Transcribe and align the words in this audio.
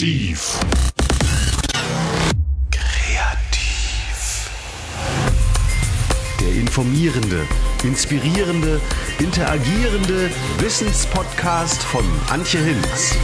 Massiv. 0.00 0.58
Kreativ. 2.70 4.50
Der 6.40 6.54
informierende, 6.54 7.46
inspirierende, 7.84 8.80
interagierende 9.18 10.30
Wissenspodcast 10.58 11.82
von 11.82 12.02
Antje 12.30 12.60
Hinz. 12.60 13.14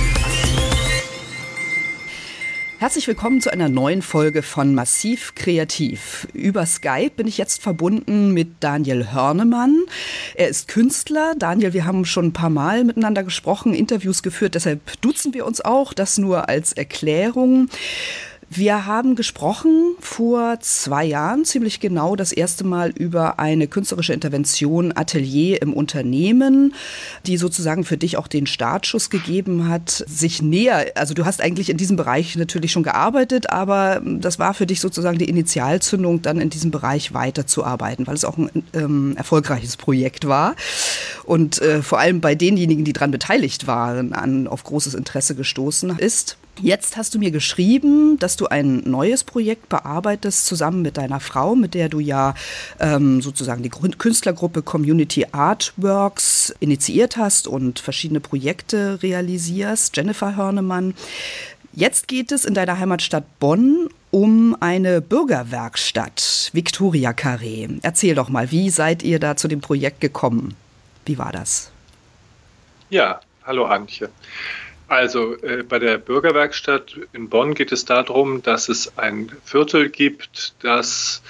Herzlich 2.78 3.08
willkommen 3.08 3.40
zu 3.40 3.50
einer 3.50 3.70
neuen 3.70 4.02
Folge 4.02 4.42
von 4.42 4.74
Massiv 4.74 5.34
Kreativ. 5.34 6.28
Über 6.34 6.66
Skype 6.66 7.12
bin 7.16 7.26
ich 7.26 7.38
jetzt 7.38 7.62
verbunden 7.62 8.34
mit 8.34 8.48
Daniel 8.60 9.12
Hörnemann. 9.12 9.84
Er 10.34 10.48
ist 10.48 10.68
Künstler. 10.68 11.34
Daniel, 11.38 11.72
wir 11.72 11.86
haben 11.86 12.04
schon 12.04 12.26
ein 12.26 12.32
paar 12.34 12.50
Mal 12.50 12.84
miteinander 12.84 13.24
gesprochen, 13.24 13.72
Interviews 13.72 14.22
geführt, 14.22 14.54
deshalb 14.56 15.00
duzen 15.00 15.32
wir 15.32 15.46
uns 15.46 15.62
auch. 15.62 15.94
Das 15.94 16.18
nur 16.18 16.50
als 16.50 16.74
Erklärung. 16.74 17.70
Wir 18.48 18.86
haben 18.86 19.16
gesprochen 19.16 19.96
vor 19.98 20.60
zwei 20.60 21.04
Jahren, 21.04 21.44
ziemlich 21.44 21.80
genau 21.80 22.14
das 22.14 22.30
erste 22.30 22.62
Mal 22.62 22.90
über 22.90 23.40
eine 23.40 23.66
künstlerische 23.66 24.12
Intervention 24.12 24.96
Atelier 24.96 25.60
im 25.62 25.72
Unternehmen, 25.74 26.72
die 27.26 27.38
sozusagen 27.38 27.82
für 27.82 27.96
dich 27.96 28.16
auch 28.16 28.28
den 28.28 28.46
Startschuss 28.46 29.10
gegeben 29.10 29.68
hat, 29.68 30.04
sich 30.06 30.42
näher, 30.42 30.92
also 30.94 31.12
du 31.12 31.24
hast 31.24 31.40
eigentlich 31.40 31.70
in 31.70 31.76
diesem 31.76 31.96
Bereich 31.96 32.36
natürlich 32.36 32.70
schon 32.70 32.84
gearbeitet, 32.84 33.50
aber 33.50 34.00
das 34.04 34.38
war 34.38 34.54
für 34.54 34.66
dich 34.66 34.80
sozusagen 34.80 35.18
die 35.18 35.28
Initialzündung, 35.28 36.22
dann 36.22 36.40
in 36.40 36.48
diesem 36.48 36.70
Bereich 36.70 37.12
weiterzuarbeiten, 37.12 38.06
weil 38.06 38.14
es 38.14 38.24
auch 38.24 38.38
ein 38.38 38.62
ähm, 38.74 39.14
erfolgreiches 39.16 39.76
Projekt 39.76 40.28
war 40.28 40.54
und 41.24 41.60
äh, 41.62 41.82
vor 41.82 41.98
allem 41.98 42.20
bei 42.20 42.36
denjenigen, 42.36 42.84
die 42.84 42.92
daran 42.92 43.10
beteiligt 43.10 43.66
waren, 43.66 44.12
an, 44.12 44.46
auf 44.46 44.62
großes 44.62 44.94
Interesse 44.94 45.34
gestoßen 45.34 45.98
ist. 45.98 46.36
Jetzt 46.62 46.96
hast 46.96 47.14
du 47.14 47.18
mir 47.18 47.30
geschrieben, 47.30 48.18
dass 48.18 48.36
du 48.36 48.46
ein 48.46 48.82
neues 48.86 49.24
Projekt 49.24 49.68
bearbeitest 49.68 50.46
zusammen 50.46 50.80
mit 50.80 50.96
deiner 50.96 51.20
Frau, 51.20 51.54
mit 51.54 51.74
der 51.74 51.90
du 51.90 52.00
ja 52.00 52.34
ähm, 52.80 53.20
sozusagen 53.20 53.62
die 53.62 53.68
Künstlergruppe 53.68 54.62
Community 54.62 55.26
Artworks 55.32 56.54
initiiert 56.60 57.18
hast 57.18 57.46
und 57.46 57.78
verschiedene 57.78 58.20
Projekte 58.20 59.02
realisierst, 59.02 59.94
Jennifer 59.96 60.34
Hörnemann. 60.34 60.94
Jetzt 61.74 62.08
geht 62.08 62.32
es 62.32 62.46
in 62.46 62.54
deiner 62.54 62.78
Heimatstadt 62.78 63.38
Bonn 63.38 63.90
um 64.10 64.56
eine 64.60 65.02
Bürgerwerkstatt, 65.02 66.48
Victoria 66.54 67.10
Carré. 67.10 67.68
Erzähl 67.82 68.14
doch 68.14 68.30
mal, 68.30 68.50
wie 68.50 68.70
seid 68.70 69.02
ihr 69.02 69.18
da 69.18 69.36
zu 69.36 69.46
dem 69.46 69.60
Projekt 69.60 70.00
gekommen? 70.00 70.54
Wie 71.04 71.18
war 71.18 71.32
das? 71.32 71.70
Ja, 72.88 73.20
hallo 73.44 73.66
Antje. 73.66 74.08
Also 74.88 75.36
äh, 75.42 75.64
bei 75.64 75.78
der 75.78 75.98
Bürgerwerkstatt 75.98 76.96
in 77.12 77.28
Bonn 77.28 77.54
geht 77.54 77.72
es 77.72 77.84
darum, 77.84 78.42
dass 78.42 78.68
es 78.68 78.96
ein 78.96 79.32
Viertel 79.44 79.88
gibt, 79.88 80.54
das 80.62 81.22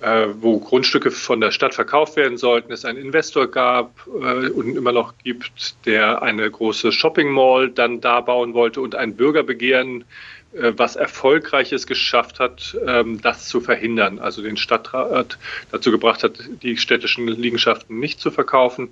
äh, 0.00 0.28
wo 0.40 0.58
Grundstücke 0.58 1.10
von 1.10 1.40
der 1.40 1.50
Stadt 1.50 1.74
verkauft 1.74 2.16
werden 2.16 2.36
sollten, 2.36 2.72
es 2.72 2.84
einen 2.84 2.98
Investor 2.98 3.50
gab 3.50 4.06
äh, 4.06 4.48
und 4.48 4.76
immer 4.76 4.92
noch 4.92 5.14
gibt, 5.18 5.74
der 5.86 6.22
eine 6.22 6.48
große 6.50 6.92
Shopping 6.92 7.30
Mall 7.30 7.70
dann 7.70 8.00
da 8.00 8.20
bauen 8.20 8.54
wollte 8.54 8.80
und 8.80 8.94
ein 8.94 9.16
Bürgerbegehren, 9.16 10.04
äh, 10.52 10.72
was 10.76 10.96
Erfolgreiches 10.96 11.86
geschafft 11.86 12.38
hat, 12.38 12.76
ähm, 12.86 13.20
das 13.22 13.48
zu 13.48 13.60
verhindern. 13.60 14.18
Also 14.18 14.42
den 14.42 14.56
Stadtrat 14.56 15.38
dazu 15.72 15.90
gebracht 15.90 16.22
hat, 16.22 16.38
die 16.62 16.76
städtischen 16.76 17.26
Liegenschaften 17.26 17.98
nicht 17.98 18.20
zu 18.20 18.30
verkaufen 18.30 18.90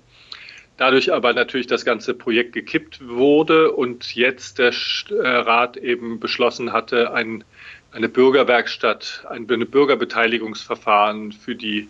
dadurch 0.76 1.12
aber 1.12 1.32
natürlich 1.32 1.66
das 1.66 1.84
ganze 1.84 2.14
Projekt 2.14 2.52
gekippt 2.52 3.06
wurde 3.06 3.72
und 3.72 4.14
jetzt 4.14 4.58
der 4.58 4.72
äh, 5.10 5.26
Rat 5.26 5.76
eben 5.76 6.20
beschlossen 6.20 6.72
hatte, 6.72 7.12
ein, 7.12 7.44
eine 7.92 8.08
Bürgerwerkstatt, 8.08 9.24
ein 9.28 9.46
Bürgerbeteiligungsverfahren 9.46 11.32
für 11.32 11.54
die 11.54 11.88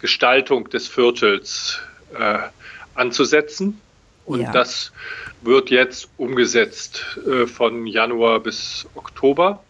Gestaltung 0.00 0.68
des 0.70 0.88
Viertels 0.88 1.80
äh, 2.18 2.38
anzusetzen. 2.94 3.80
Und 4.24 4.42
ja. 4.42 4.52
das 4.52 4.92
wird 5.42 5.70
jetzt 5.70 6.08
umgesetzt 6.16 7.18
äh, 7.26 7.46
von 7.46 7.86
Januar 7.86 8.40
bis 8.40 8.86
Oktober 8.94 9.62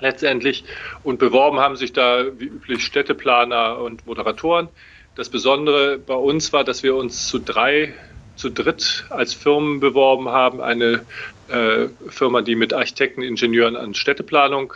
letztendlich. 0.00 0.64
Und 1.02 1.18
beworben 1.18 1.58
haben 1.60 1.76
sich 1.76 1.92
da 1.92 2.24
wie 2.38 2.46
üblich 2.46 2.84
Städteplaner 2.84 3.78
und 3.78 4.06
Moderatoren. 4.06 4.68
Das 5.14 5.28
Besondere 5.28 5.98
bei 5.98 6.14
uns 6.14 6.52
war, 6.52 6.64
dass 6.64 6.82
wir 6.82 6.96
uns 6.96 7.28
zu 7.28 7.38
drei, 7.38 7.94
zu 8.34 8.50
dritt 8.50 9.06
als 9.10 9.32
Firmen 9.32 9.78
beworben 9.78 10.28
haben. 10.28 10.60
Eine 10.60 11.04
äh, 11.48 11.86
Firma, 12.08 12.42
die 12.42 12.56
mit 12.56 12.72
Architekten, 12.72 13.22
Ingenieuren 13.22 13.76
an 13.76 13.94
Städteplanung 13.94 14.74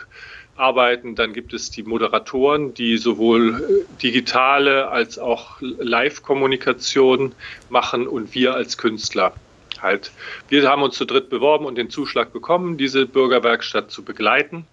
arbeiten. 0.55 1.15
Dann 1.15 1.33
gibt 1.33 1.53
es 1.53 1.71
die 1.71 1.83
Moderatoren, 1.83 2.73
die 2.73 2.97
sowohl 2.97 3.85
äh, 3.89 4.01
digitale 4.01 4.89
als 4.89 5.19
auch 5.19 5.57
Live-Kommunikation 5.59 7.33
machen 7.69 8.07
und 8.07 8.33
wir 8.33 8.53
als 8.53 8.77
Künstler 8.77 9.33
halt. 9.81 10.11
Wir 10.47 10.69
haben 10.69 10.83
uns 10.83 10.95
zu 10.95 11.05
dritt 11.05 11.29
beworben 11.29 11.65
und 11.65 11.77
den 11.77 11.89
Zuschlag 11.89 12.31
bekommen, 12.31 12.77
diese 12.77 13.05
Bürgerwerkstatt 13.05 13.91
zu 13.91 14.03
begleiten. 14.03 14.65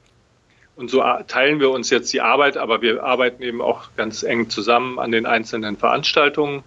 Und 0.77 0.91
so 0.91 1.03
teilen 1.27 1.59
wir 1.59 1.71
uns 1.71 1.89
jetzt 1.89 2.13
die 2.13 2.21
Arbeit, 2.21 2.59
aber 2.59 2.83
wir 2.83 3.03
arbeiten 3.03 3.43
eben 3.43 3.63
auch 3.63 3.89
ganz 3.97 4.23
eng 4.23 4.51
zusammen 4.51 4.99
an 4.99 5.11
den 5.11 5.25
einzelnen 5.25 5.79
Veranstaltungen. 5.79 6.63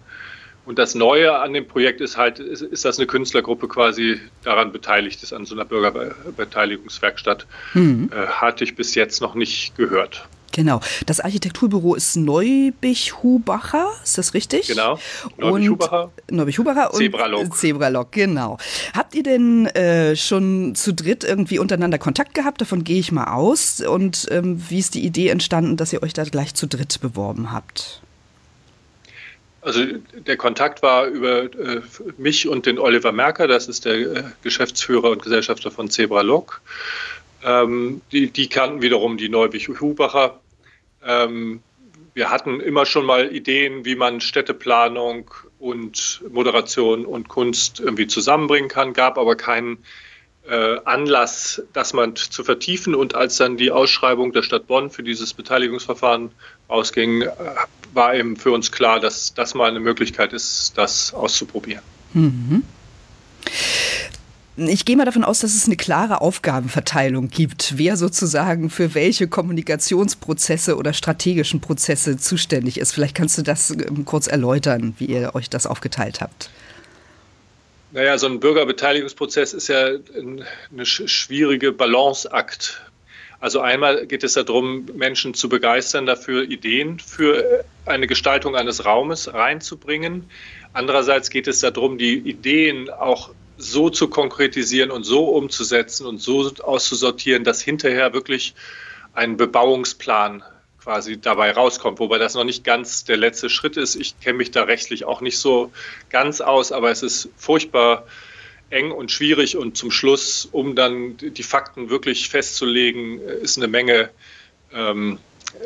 Und 0.65 0.77
das 0.79 0.95
Neue 0.95 1.37
an 1.39 1.53
dem 1.53 1.67
Projekt 1.67 2.01
ist 2.01 2.17
halt, 2.17 2.39
ist, 2.39 2.61
ist 2.61 2.85
dass 2.85 2.97
eine 2.97 3.07
Künstlergruppe 3.07 3.67
quasi 3.67 4.19
daran 4.43 4.71
beteiligt 4.71 5.21
ist, 5.23 5.31
an 5.31 5.45
so 5.45 5.55
einer 5.55 5.65
Bürgerbeteiligungswerkstaft. 5.65 7.47
Mhm. 7.75 8.11
Äh, 8.11 8.27
hatte 8.27 8.63
ich 8.63 8.75
bis 8.75 8.95
jetzt 8.95 9.21
noch 9.21 9.35
nicht 9.35 9.75
gehört. 9.77 10.27
Genau. 10.51 10.81
Das 11.05 11.19
Architekturbüro 11.19 11.95
ist 11.95 12.15
Neubich-Hubacher, 12.15 13.87
ist 14.03 14.17
das 14.17 14.33
richtig? 14.33 14.67
Genau. 14.67 14.99
Neubich-Hubacher. 15.37 16.11
Neubich-Hubacher 16.29 16.93
und 16.93 16.99
Zebralog. 16.99 17.55
Zebralog, 17.55 18.11
genau. 18.11 18.57
Habt 18.93 19.15
ihr 19.15 19.23
denn 19.23 19.67
äh, 19.67 20.15
schon 20.15 20.75
zu 20.75 20.93
dritt 20.93 21.23
irgendwie 21.23 21.59
untereinander 21.59 21.97
Kontakt 21.97 22.33
gehabt? 22.33 22.61
Davon 22.61 22.83
gehe 22.83 22.99
ich 22.99 23.11
mal 23.11 23.33
aus. 23.33 23.81
Und 23.81 24.27
ähm, 24.31 24.63
wie 24.69 24.79
ist 24.79 24.95
die 24.95 25.05
Idee 25.05 25.29
entstanden, 25.29 25.77
dass 25.77 25.93
ihr 25.93 26.03
euch 26.03 26.13
da 26.13 26.23
gleich 26.23 26.53
zu 26.55 26.67
dritt 26.67 26.99
beworben 27.01 27.51
habt? 27.51 28.01
Also 29.61 29.83
der 30.13 30.37
Kontakt 30.37 30.81
war 30.81 31.05
über 31.07 31.43
äh, 31.43 31.81
mich 32.17 32.47
und 32.47 32.65
den 32.65 32.79
Oliver 32.79 33.11
Merker, 33.11 33.47
das 33.47 33.67
ist 33.67 33.83
der 33.85 33.95
äh, 33.95 34.23
Geschäftsführer 34.41 35.11
und 35.11 35.21
Gesellschafter 35.21 35.69
von 35.69 35.89
Zebralog. 35.89 36.61
Ähm, 37.43 38.01
die, 38.11 38.31
die, 38.31 38.47
kannten 38.47 38.81
wiederum 38.81 39.17
die 39.17 39.29
Neuwig-Hubacher. 39.29 40.39
Ähm, 41.05 41.61
wir 42.13 42.29
hatten 42.29 42.59
immer 42.59 42.85
schon 42.85 43.05
mal 43.05 43.33
Ideen, 43.33 43.85
wie 43.85 43.95
man 43.95 44.19
Städteplanung 44.19 45.31
und 45.59 46.21
Moderation 46.31 47.05
und 47.05 47.29
Kunst 47.29 47.79
irgendwie 47.79 48.07
zusammenbringen 48.07 48.69
kann, 48.69 48.93
gab 48.93 49.17
aber 49.17 49.35
keinen 49.35 49.77
äh, 50.49 50.77
Anlass, 50.83 51.61
das 51.73 51.93
man 51.93 52.15
zu 52.15 52.43
vertiefen. 52.43 52.95
Und 52.95 53.15
als 53.15 53.37
dann 53.37 53.57
die 53.57 53.71
Ausschreibung 53.71 54.33
der 54.33 54.43
Stadt 54.43 54.67
Bonn 54.67 54.89
für 54.89 55.03
dieses 55.03 55.33
Beteiligungsverfahren 55.33 56.31
ausging, 56.67 57.21
äh, 57.21 57.29
war 57.93 58.15
eben 58.15 58.35
für 58.35 58.51
uns 58.51 58.71
klar, 58.71 58.99
dass 58.99 59.33
das 59.33 59.53
mal 59.53 59.69
eine 59.69 59.79
Möglichkeit 59.79 60.33
ist, 60.33 60.73
das 60.77 61.13
auszuprobieren. 61.13 61.83
Mhm. 62.13 62.63
Ich 64.67 64.83
gehe 64.83 64.97
mal 64.97 65.05
davon 65.05 65.23
aus, 65.23 65.39
dass 65.39 65.55
es 65.55 65.67
eine 65.67 65.77
klare 65.77 66.19
Aufgabenverteilung 66.19 67.29
gibt, 67.29 67.77
wer 67.77 67.95
sozusagen 67.95 68.69
für 68.69 68.93
welche 68.93 69.27
Kommunikationsprozesse 69.27 70.75
oder 70.75 70.91
strategischen 70.91 71.61
Prozesse 71.61 72.17
zuständig 72.17 72.77
ist. 72.77 72.91
Vielleicht 72.91 73.15
kannst 73.15 73.37
du 73.37 73.41
das 73.41 73.71
ähm, 73.71 74.03
kurz 74.03 74.27
erläutern, 74.27 74.95
wie 74.97 75.05
ihr 75.05 75.33
euch 75.33 75.49
das 75.49 75.65
aufgeteilt 75.65 76.19
habt. 76.19 76.49
Naja, 77.91 78.17
so 78.17 78.27
ein 78.27 78.39
Bürgerbeteiligungsprozess 78.39 79.53
ist 79.53 79.69
ja 79.69 79.91
eine 80.71 80.85
schwierige 80.85 81.71
Balanceakt. 81.71 82.81
Also 83.39 83.61
einmal 83.61 84.05
geht 84.05 84.23
es 84.23 84.33
darum, 84.33 84.85
Menschen 84.93 85.33
zu 85.33 85.47
begeistern, 85.47 86.05
dafür 86.05 86.43
Ideen 86.43 86.99
für 86.99 87.63
eine 87.85 88.05
Gestaltung 88.05 88.55
eines 88.55 88.85
Raumes 88.85 89.33
reinzubringen. 89.33 90.29
Andererseits 90.73 91.29
geht 91.29 91.47
es 91.47 91.61
darum, 91.61 91.97
die 91.97 92.17
Ideen 92.17 92.89
auch 92.89 93.31
so 93.59 93.89
zu 93.89 94.07
konkretisieren 94.07 94.89
und 94.89 95.03
so 95.03 95.25
umzusetzen 95.29 96.05
und 96.05 96.19
so 96.19 96.51
auszusortieren, 96.63 97.43
dass 97.43 97.61
hinterher 97.61 98.13
wirklich 98.13 98.55
ein 99.13 99.37
Bebauungsplan 99.37 100.43
quasi 100.81 101.19
dabei 101.19 101.51
rauskommt, 101.51 101.99
wobei 101.99 102.17
das 102.17 102.35
noch 102.35 102.45
nicht 102.45 102.63
ganz 102.63 103.03
der 103.03 103.17
letzte 103.17 103.49
Schritt 103.49 103.75
ist. 103.75 103.95
Ich 103.95 104.19
kenne 104.21 104.37
mich 104.37 104.51
da 104.51 104.63
rechtlich 104.63 105.03
auch 105.03 105.19
nicht 105.21 105.37
so 105.37 105.71
ganz 106.09 106.39
aus, 106.39 106.71
aber 106.71 106.89
es 106.89 107.03
ist 107.03 107.29
furchtbar 107.37 108.07
eng 108.69 108.91
und 108.91 109.11
schwierig 109.11 109.57
und 109.57 109.75
zum 109.75 109.91
Schluss, 109.91 110.47
um 110.51 110.75
dann 110.75 111.17
die 111.17 111.43
Fakten 111.43 111.89
wirklich 111.89 112.29
festzulegen, 112.29 113.19
ist 113.19 113.57
eine 113.57 113.67
Menge 113.67 114.09
ähm, 114.73 115.19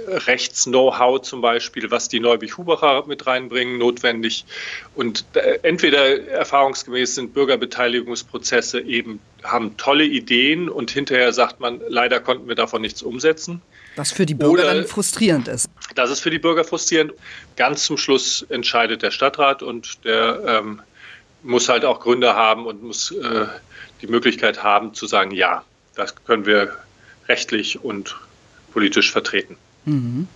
Rechts-Know-how 0.07 1.21
zum 1.21 1.41
Beispiel, 1.41 1.91
was 1.91 2.07
die 2.07 2.19
Neubich-Hubacher 2.19 3.05
mit 3.07 3.25
reinbringen, 3.27 3.77
notwendig. 3.77 4.45
Und 4.95 5.25
äh, 5.33 5.59
entweder 5.63 6.27
erfahrungsgemäß 6.27 7.15
sind 7.15 7.33
Bürgerbeteiligungsprozesse 7.33 8.81
eben, 8.81 9.19
haben 9.43 9.75
tolle 9.77 10.05
Ideen 10.05 10.69
und 10.69 10.91
hinterher 10.91 11.33
sagt 11.33 11.59
man, 11.59 11.81
leider 11.87 12.19
konnten 12.19 12.47
wir 12.47 12.55
davon 12.55 12.81
nichts 12.81 13.01
umsetzen. 13.01 13.61
Was 13.95 14.11
für 14.11 14.25
die 14.25 14.33
Bürger 14.33 14.63
Oder, 14.63 14.73
dann 14.73 14.85
frustrierend 14.85 15.47
ist. 15.47 15.69
Das 15.95 16.09
ist 16.09 16.21
für 16.21 16.31
die 16.31 16.39
Bürger 16.39 16.63
frustrierend. 16.63 17.13
Ganz 17.55 17.85
zum 17.85 17.97
Schluss 17.97 18.45
entscheidet 18.49 19.01
der 19.01 19.11
Stadtrat 19.11 19.61
und 19.61 20.03
der 20.05 20.41
ähm, 20.47 20.81
muss 21.43 21.69
halt 21.69 21.85
auch 21.85 21.99
Gründe 21.99 22.33
haben 22.33 22.65
und 22.65 22.81
muss 22.81 23.11
äh, 23.11 23.45
die 24.01 24.07
Möglichkeit 24.07 24.63
haben 24.63 24.93
zu 24.93 25.05
sagen, 25.05 25.31
ja, 25.31 25.63
das 25.95 26.15
können 26.25 26.45
wir 26.45 26.75
rechtlich 27.27 27.83
und 27.83 28.15
politisch 28.71 29.11
vertreten. 29.11 29.57
Mhm. 29.85 30.27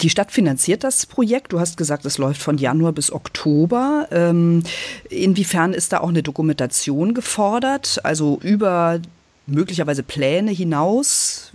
Die 0.00 0.10
Stadt 0.10 0.30
finanziert 0.30 0.84
das 0.84 1.06
Projekt. 1.06 1.52
Du 1.52 1.60
hast 1.60 1.76
gesagt, 1.76 2.04
es 2.04 2.18
läuft 2.18 2.40
von 2.40 2.58
Januar 2.58 2.92
bis 2.92 3.10
Oktober. 3.12 4.06
Ähm, 4.10 4.62
inwiefern 5.08 5.72
ist 5.72 5.92
da 5.92 6.00
auch 6.00 6.08
eine 6.08 6.22
Dokumentation 6.22 7.14
gefordert? 7.14 8.00
Also 8.04 8.38
über 8.42 9.00
möglicherweise 9.46 10.02
Pläne 10.02 10.50
hinaus? 10.50 11.52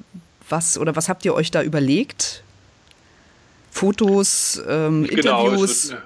Was 0.49 0.77
oder 0.77 0.95
was 0.95 1.09
habt 1.09 1.25
ihr 1.25 1.33
euch 1.33 1.51
da 1.51 1.63
überlegt? 1.63 2.43
Fotos, 3.71 4.61
ähm, 4.67 5.03
genau, 5.03 5.45
Interviews? 5.45 5.91
Wird, 5.91 6.01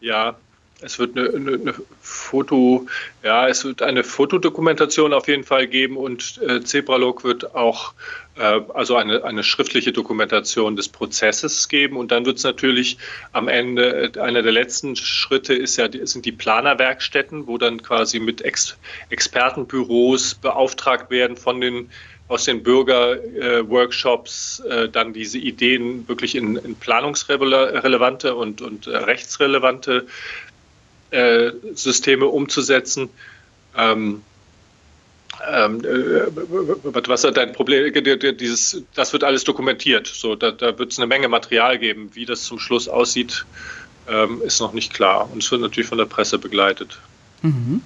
ja, 0.00 0.36
es 0.84 0.98
wird 0.98 1.16
eine, 1.16 1.28
eine, 1.28 1.52
eine, 1.54 1.74
Foto, 2.00 2.86
ja, 3.22 3.48
es 3.48 3.64
wird 3.64 3.82
eine 3.82 4.04
Fotodokumentation 4.04 5.12
auf 5.12 5.28
jeden 5.28 5.44
Fall 5.44 5.66
geben 5.66 5.96
und 5.96 6.40
äh, 6.42 6.60
Zebralog 6.62 7.24
wird 7.24 7.54
auch 7.54 7.94
äh, 8.36 8.60
also 8.74 8.96
eine, 8.96 9.24
eine 9.24 9.42
schriftliche 9.42 9.92
Dokumentation 9.92 10.76
des 10.76 10.88
Prozesses 10.88 11.68
geben. 11.68 11.96
Und 11.96 12.10
dann 12.10 12.26
wird 12.26 12.38
es 12.38 12.44
natürlich 12.44 12.98
am 13.32 13.48
Ende, 13.48 14.12
äh, 14.14 14.20
einer 14.20 14.42
der 14.42 14.52
letzten 14.52 14.96
Schritte 14.96 15.54
ist 15.54 15.76
ja, 15.76 15.88
sind 15.90 16.24
die 16.24 16.32
Planerwerkstätten, 16.32 17.46
wo 17.46 17.58
dann 17.58 17.82
quasi 17.82 18.18
mit 18.20 18.42
Ex 18.42 18.76
Expertenbüros 19.10 20.34
beauftragt 20.34 21.10
werden 21.10 21.36
von 21.36 21.60
den 21.60 21.90
aus 22.26 22.44
den 22.44 22.62
Bürgerworkshops 22.62 24.60
äh, 24.60 24.88
dann 24.88 25.12
diese 25.12 25.36
Ideen 25.38 26.08
wirklich 26.08 26.34
in, 26.34 26.56
in 26.56 26.74
planungsrelevante 26.74 28.34
und, 28.34 28.62
und 28.62 28.86
äh, 28.86 28.96
rechtsrelevante 28.96 30.06
äh, 31.10 31.50
Systeme 31.74 32.26
umzusetzen. 32.26 33.08
Ähm, 33.76 34.22
ähm, 35.52 35.84
äh, 35.84 36.26
was 37.06 37.24
ist 37.24 37.36
dein 37.36 37.52
Problem? 37.52 37.92
Dieses, 38.38 38.82
das 38.94 39.12
wird 39.12 39.24
alles 39.24 39.44
dokumentiert. 39.44 40.06
So, 40.06 40.36
da, 40.36 40.50
da 40.50 40.78
wird 40.78 40.92
es 40.92 40.98
eine 40.98 41.06
Menge 41.06 41.28
Material 41.28 41.78
geben. 41.78 42.10
Wie 42.14 42.24
das 42.24 42.44
zum 42.44 42.58
Schluss 42.58 42.88
aussieht, 42.88 43.44
ähm, 44.08 44.42
ist 44.42 44.60
noch 44.60 44.72
nicht 44.72 44.92
klar. 44.94 45.28
Und 45.32 45.42
es 45.42 45.50
wird 45.50 45.60
natürlich 45.60 45.88
von 45.88 45.98
der 45.98 46.06
Presse 46.06 46.38
begleitet. 46.38 46.98
Mhm. 47.42 47.82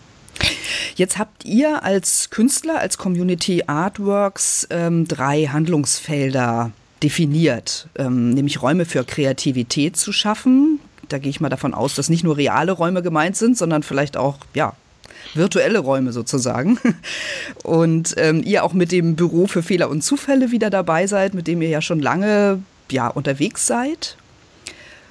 Jetzt 0.95 1.19
habt 1.19 1.45
ihr 1.45 1.83
als 1.83 2.31
Künstler, 2.31 2.79
als 2.79 2.99
Community 2.99 3.65
Artworks 3.67 4.67
ähm, 4.71 5.07
drei 5.07 5.47
Handlungsfelder 5.47 6.73
definiert, 7.03 7.89
ähm, 7.97 8.31
nämlich 8.31 8.63
Räume 8.63 8.85
für 8.85 9.05
Kreativität 9.05 9.97
zu 9.97 10.13
schaffen. 10.13 10.81
Da 11.09 11.19
gehe 11.19 11.31
ich 11.31 11.41
mal 11.41 11.49
davon 11.49 11.75
aus, 11.75 11.95
dass 11.95 12.09
nicht 12.09 12.25
nur 12.25 12.37
reale 12.37 12.73
Räume 12.73 13.03
gemeint 13.03 13.37
sind, 13.37 13.57
sondern 13.57 13.83
vielleicht 13.83 14.17
auch 14.17 14.39
ja, 14.55 14.75
virtuelle 15.35 15.79
Räume 15.79 16.13
sozusagen. 16.13 16.79
Und 17.65 18.15
ähm, 18.17 18.43
ihr 18.45 18.65
auch 18.65 18.73
mit 18.73 18.93
dem 18.93 19.17
Büro 19.17 19.47
für 19.47 19.63
Fehler 19.63 19.91
und 19.91 20.03
Zufälle 20.03 20.51
wieder 20.51 20.71
dabei 20.71 21.07
seid, 21.07 21.35
mit 21.35 21.47
dem 21.47 21.63
ihr 21.63 21.69
ja 21.69 21.83
schon 21.83 22.01
lange 22.01 22.63
ja, 22.91 23.09
unterwegs 23.09 23.67
seid. 23.67 24.17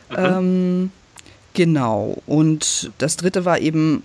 Mhm. 0.10 0.16
Ähm, 0.18 0.92
genau. 1.54 2.22
Und 2.26 2.92
das 2.98 3.18
dritte 3.18 3.46
war 3.46 3.60
eben 3.60 4.04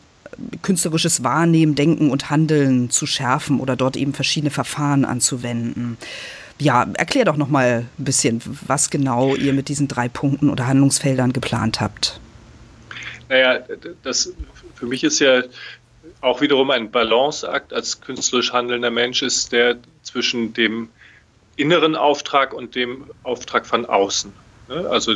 künstlerisches 0.62 1.22
Wahrnehmen, 1.22 1.74
Denken 1.74 2.10
und 2.10 2.30
Handeln 2.30 2.90
zu 2.90 3.06
schärfen 3.06 3.60
oder 3.60 3.76
dort 3.76 3.96
eben 3.96 4.14
verschiedene 4.14 4.50
Verfahren 4.50 5.04
anzuwenden. 5.04 5.98
Ja, 6.62 6.86
erklär 6.94 7.24
doch 7.24 7.36
noch 7.36 7.48
mal 7.48 7.88
ein 7.98 8.04
bisschen, 8.04 8.40
was 8.66 8.88
genau 8.88 9.34
ihr 9.34 9.52
mit 9.52 9.68
diesen 9.68 9.88
drei 9.88 10.08
Punkten 10.08 10.48
oder 10.48 10.68
Handlungsfeldern 10.68 11.32
geplant 11.32 11.80
habt. 11.80 12.20
Naja, 13.28 13.58
das 14.04 14.32
für 14.76 14.86
mich 14.86 15.02
ist 15.02 15.18
ja 15.18 15.42
auch 16.20 16.40
wiederum 16.40 16.70
ein 16.70 16.92
Balanceakt 16.92 17.72
als 17.72 18.00
künstlerisch 18.00 18.52
handelnder 18.52 18.92
Mensch 18.92 19.22
ist 19.22 19.50
der 19.50 19.78
zwischen 20.02 20.54
dem 20.54 20.88
inneren 21.56 21.96
Auftrag 21.96 22.54
und 22.54 22.76
dem 22.76 23.06
Auftrag 23.24 23.66
von 23.66 23.84
außen. 23.84 24.32
Ne? 24.68 24.88
Also 24.88 25.14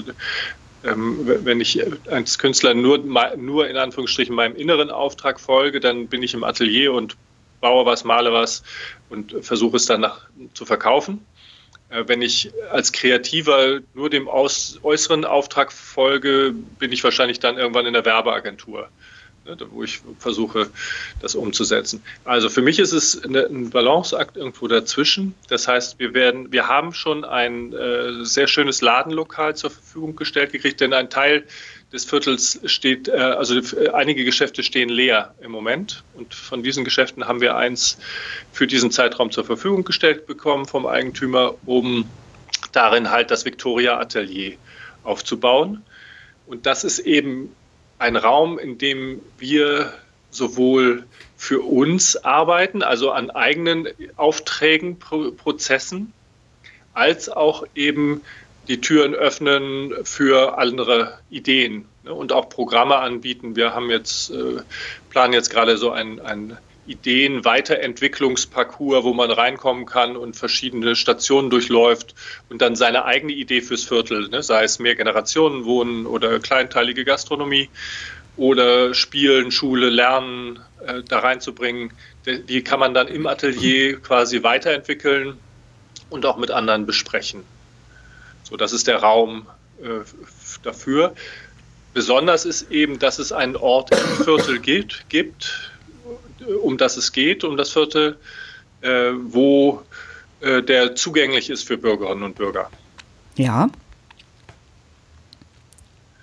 ähm, 0.84 1.20
wenn 1.44 1.60
ich 1.60 1.81
als 2.10 2.38
Künstler 2.38 2.75
nur, 2.75 2.98
nur 3.37 3.69
in 3.69 3.76
Anführungsstrichen 3.76 4.34
meinem 4.34 4.56
inneren 4.56 4.90
Auftrag 4.90 5.38
folge, 5.38 5.78
dann 5.78 6.08
bin 6.08 6.25
ich 6.25 6.34
im 6.34 6.43
Atelier 6.43 6.93
und 6.93 7.16
baue 7.60 7.87
was, 7.87 8.02
male 8.02 8.32
was 8.32 8.64
und 9.08 9.34
versuche 9.43 9.76
es 9.76 9.87
dann 9.87 10.00
nach, 10.00 10.26
zu 10.54 10.64
verkaufen. 10.64 11.25
Äh, 11.91 12.05
wenn 12.06 12.23
ich 12.23 12.50
als 12.71 12.93
Kreativer 12.93 13.81
nur 13.94 14.11
dem 14.11 14.29
äußeren 14.29 15.25
Auftrag 15.25 15.73
folge, 15.73 16.55
bin 16.79 16.93
ich 16.93 17.05
wahrscheinlich 17.05 17.41
dann 17.41 17.59
irgendwann 17.59 17.87
in 17.87 17.93
der 17.93 18.05
Werbeagentur. 18.05 18.88
Ne, 19.47 19.56
wo 19.71 19.85
ich 19.85 20.00
versuche, 20.19 20.71
das 21.21 21.37
umzusetzen. 21.37 22.03
Also 22.25 22.49
für 22.49 22.62
mich 22.62 22.81
ist 22.81 22.91
es 22.91 23.23
ein 23.25 23.71
Balanceakt 23.71 24.37
irgendwo 24.37 24.67
dazwischen. 24.67 25.37
Das 25.49 25.69
heißt, 25.69 26.00
wir 26.00 26.15
werden, 26.15 26.50
wir 26.50 26.67
haben 26.67 26.93
schon 26.93 27.25
ein 27.25 27.73
äh, 27.73 28.25
sehr 28.25 28.49
schönes 28.49 28.81
Ladenlokal 28.81 29.55
zur 29.55 29.71
Verfügung 29.71 30.17
gestellt 30.17 30.50
gekriegt, 30.50 30.81
denn 30.81 30.93
ein 30.93 31.11
Teil 31.11 31.44
des 31.96 32.04
Viertels 32.04 32.60
steht, 32.66 33.08
äh, 33.08 33.12
also 33.12 33.60
einige 33.93 34.25
Geschäfte 34.25 34.62
stehen 34.62 34.88
leer 34.88 35.34
im 35.40 35.50
Moment. 35.50 36.04
Und 36.14 36.34
von 36.34 36.62
diesen 36.62 36.84
Geschäften 36.84 37.26
haben 37.26 37.40
wir 37.40 37.56
eins 37.56 37.98
für 38.52 38.66
diesen 38.66 38.90
Zeitraum 38.90 39.31
zur 39.31 39.44
Verfügung 39.44 39.84
gestellt 39.84 40.26
bekommen 40.26 40.66
vom 40.66 40.87
Eigentümer, 40.87 41.54
um 41.66 42.08
darin 42.72 43.10
halt 43.10 43.31
das 43.31 43.44
Victoria 43.44 43.98
Atelier 43.98 44.56
aufzubauen. 45.02 45.82
Und 46.46 46.66
das 46.66 46.84
ist 46.84 47.00
eben 47.00 47.54
ein 47.98 48.16
Raum, 48.16 48.58
in 48.58 48.78
dem 48.78 49.20
wir 49.38 49.93
sowohl 50.31 51.04
für 51.37 51.60
uns 51.60 52.16
arbeiten, 52.16 52.82
also 52.82 53.10
an 53.10 53.31
eigenen 53.31 53.88
Aufträgen, 54.16 54.98
Prozessen, 54.98 56.12
als 56.94 57.28
auch 57.28 57.66
eben 57.75 58.22
die 58.69 58.81
Türen 58.81 59.15
öffnen 59.15 59.93
für 60.05 60.58
andere 60.58 61.19
Ideen 61.31 61.87
ne, 62.05 62.13
und 62.13 62.32
auch 62.32 62.49
Programme 62.49 62.96
anbieten. 62.96 63.56
Wir 63.56 63.75
haben 63.75 63.91
jetzt, 63.91 64.31
äh, 64.31 64.63
planen 65.11 65.32
jetzt 65.32 65.51
gerade 65.51 65.77
so 65.77 65.91
ein, 65.91 66.20
ein 66.20 66.56
Ideen-Weiterentwicklungsparcours, 66.87 69.05
wo 69.05 69.13
man 69.13 69.31
reinkommen 69.31 69.87
kann 69.87 70.17
und 70.17 70.37
verschiedene 70.37 70.96
Stationen 70.96 71.51
durchläuft 71.51 72.15
und 72.49 72.63
dann 72.63 72.77
seine 72.77 73.05
eigene 73.05 73.32
Idee 73.32 73.61
fürs 73.61 73.85
Viertel, 73.85 74.29
ne, 74.29 74.43
sei 74.43 74.65
es 74.65 74.79
mehr 74.79 74.94
Generationen 74.94 75.65
wohnen 75.65 76.06
oder 76.06 76.39
kleinteilige 76.39 77.05
Gastronomie 77.05 77.69
oder 78.37 78.94
Spielen, 78.94 79.51
Schule, 79.51 79.89
Lernen 79.89 80.61
äh, 80.87 81.03
da 81.08 81.20
reinzubringen. 81.20 81.93
Die 82.27 82.63
kann 82.63 82.81
man 82.81 82.94
dann 82.94 83.08
im 83.08 83.27
Atelier 83.27 84.01
quasi 84.01 84.43
weiterentwickeln 84.43 85.39
und 86.11 86.27
auch 86.27 86.37
mit 86.37 86.51
anderen 86.51 86.87
besprechen. 86.87 87.44
So, 88.48 88.56
das 88.56 88.72
ist 88.72 88.86
der 88.86 88.98
Raum 88.98 89.46
äh, 89.82 90.05
dafür. 90.62 91.15
Besonders 91.94 92.44
ist 92.44 92.70
eben, 92.70 93.00
dass 93.00 93.19
es 93.19 93.32
einen 93.32 93.56
Ort 93.56 93.91
im 93.91 94.24
Viertel 94.24 94.60
gibt, 94.60 95.05
gibt 95.08 95.72
um 96.62 96.79
das 96.79 96.96
es 96.96 97.10
geht, 97.10 97.43
um 97.43 97.56
das 97.56 97.72
Viertel, 97.72 98.19
äh, 98.82 99.10
wo 99.20 99.82
äh, 100.41 100.62
der 100.62 100.94
zugänglich 100.94 101.50
ist 101.50 101.67
für 101.67 101.76
Bürgerinnen 101.76 102.22
und 102.22 102.36
Bürger. 102.36 102.70
Ja. 103.34 103.69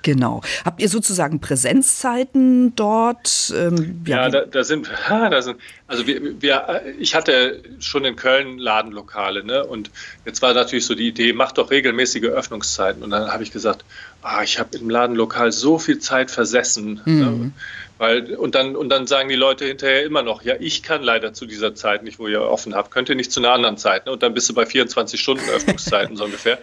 Genau. 0.04 0.42
Habt 0.66 0.82
ihr 0.82 0.90
sozusagen 0.90 1.40
Präsenzzeiten 1.40 2.76
dort? 2.76 3.54
Ähm, 3.58 4.04
ja, 4.06 4.24
ja 4.24 4.30
da, 4.30 4.46
da, 4.46 4.64
sind, 4.64 4.92
da 5.10 5.42
sind, 5.42 5.58
also 5.88 6.06
wir, 6.06 6.42
wir, 6.42 6.82
ich 7.00 7.16
hatte 7.16 7.64
schon 7.80 8.06
in 8.06 8.16
Köln 8.16 8.60
Ladenlokale, 8.60 9.44
ne? 9.44 9.66
Und 9.66 9.90
jetzt 10.26 10.42
war 10.42 10.54
natürlich 10.54 10.86
so 10.86 10.94
die 10.94 11.08
Idee, 11.08 11.34
mach 11.34 11.54
doch 11.54 11.72
regelmäßige 11.72 12.26
Öffnungszeiten. 12.26 13.02
Und 13.02 13.10
dann 13.10 13.32
habe 13.32 13.44
ich 13.44 13.52
gesagt, 13.52 13.86
ah, 14.22 14.44
ich 14.44 14.60
habe 14.60 14.78
im 14.78 14.90
Ladenlokal 14.90 15.52
so 15.52 15.80
viel 15.80 16.00
Zeit 16.00 16.30
versessen. 16.30 17.02
Ne? 17.06 17.14
Mhm. 17.14 17.20
Ne? 17.20 17.52
Weil, 17.98 18.36
und, 18.36 18.56
dann, 18.56 18.76
und 18.76 18.90
dann 18.90 19.08
sagen 19.08 19.30
die 19.30 19.36
Leute 19.36 19.66
hinterher 19.66 20.04
immer 20.04 20.24
noch, 20.24 20.42
ja, 20.42 20.56
ich 20.60 20.84
kann 20.84 21.04
leider 21.04 21.34
zu 21.34 21.46
dieser 21.46 21.76
Zeit 21.76 22.04
nicht, 22.04 22.20
wo 22.20 22.28
ihr 22.28 22.42
offen 22.42 22.76
habt, 22.76 22.92
könnt 22.92 23.08
ihr 23.08 23.16
nicht 23.16 23.32
zu 23.32 23.40
einer 23.40 23.52
anderen 23.52 23.78
Zeit. 23.78 24.06
Ne? 24.06 24.12
Und 24.12 24.24
dann 24.24 24.34
bist 24.34 24.50
du 24.50 24.54
bei 24.54 24.66
24 24.66 25.20
Stunden 25.20 25.48
Öffnungszeiten 25.50 26.18
so 26.18 26.26
ungefähr. 26.26 26.60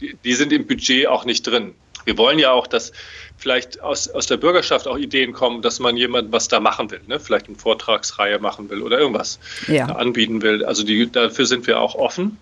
Die, 0.00 0.16
die 0.24 0.34
sind 0.34 0.52
im 0.52 0.66
Budget 0.66 1.06
auch 1.06 1.24
nicht 1.24 1.46
drin. 1.46 1.74
Wir 2.04 2.18
wollen 2.18 2.38
ja 2.38 2.52
auch, 2.52 2.66
dass 2.66 2.92
vielleicht 3.36 3.80
aus, 3.80 4.08
aus 4.08 4.26
der 4.26 4.36
Bürgerschaft 4.36 4.86
auch 4.86 4.98
Ideen 4.98 5.32
kommen, 5.32 5.62
dass 5.62 5.80
man 5.80 5.96
jemand 5.96 6.32
was 6.32 6.48
da 6.48 6.60
machen 6.60 6.90
will, 6.90 7.00
ne? 7.06 7.18
vielleicht 7.18 7.48
eine 7.48 7.56
Vortragsreihe 7.56 8.38
machen 8.38 8.68
will 8.70 8.82
oder 8.82 8.98
irgendwas 8.98 9.38
ja. 9.66 9.86
anbieten 9.86 10.42
will. 10.42 10.64
Also 10.64 10.84
die, 10.84 11.10
dafür 11.10 11.46
sind 11.46 11.66
wir 11.66 11.80
auch 11.80 11.94
offen, 11.94 12.38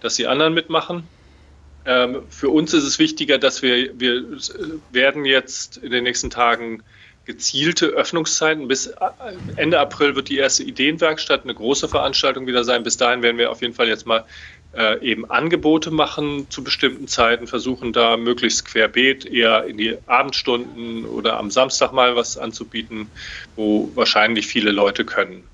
dass 0.00 0.14
die 0.14 0.26
anderen 0.26 0.54
mitmachen. 0.54 1.04
Ähm, 1.84 2.22
für 2.30 2.48
uns 2.48 2.72
ist 2.72 2.84
es 2.84 2.98
wichtiger, 2.98 3.38
dass 3.38 3.62
wir, 3.62 3.98
wir 3.98 4.24
werden 4.90 5.24
jetzt 5.24 5.78
in 5.78 5.90
den 5.90 6.04
nächsten 6.04 6.30
Tagen 6.30 6.82
gezielte 7.24 7.86
Öffnungszeiten. 7.86 8.68
Bis 8.68 8.86
äh, 8.86 8.94
Ende 9.56 9.80
April 9.80 10.16
wird 10.16 10.28
die 10.28 10.38
erste 10.38 10.62
Ideenwerkstatt 10.62 11.44
eine 11.44 11.54
große 11.54 11.88
Veranstaltung 11.88 12.46
wieder 12.46 12.64
sein. 12.64 12.82
Bis 12.82 12.96
dahin 12.96 13.22
werden 13.22 13.38
wir 13.38 13.50
auf 13.50 13.62
jeden 13.62 13.74
Fall 13.74 13.88
jetzt 13.88 14.06
mal 14.06 14.24
äh, 14.76 15.00
eben 15.04 15.30
Angebote 15.30 15.90
machen 15.90 16.46
zu 16.50 16.64
bestimmten 16.64 17.08
Zeiten, 17.08 17.46
versuchen 17.46 17.92
da 17.92 18.16
möglichst 18.16 18.64
querbeet 18.64 19.26
eher 19.26 19.64
in 19.64 19.76
die 19.76 19.96
Abendstunden 20.06 21.04
oder 21.04 21.38
am 21.38 21.50
Samstag 21.50 21.92
mal 21.92 22.16
was 22.16 22.38
anzubieten, 22.38 23.08
wo 23.56 23.90
wahrscheinlich 23.94 24.46
viele 24.46 24.70
Leute 24.70 25.04
können. 25.04 25.44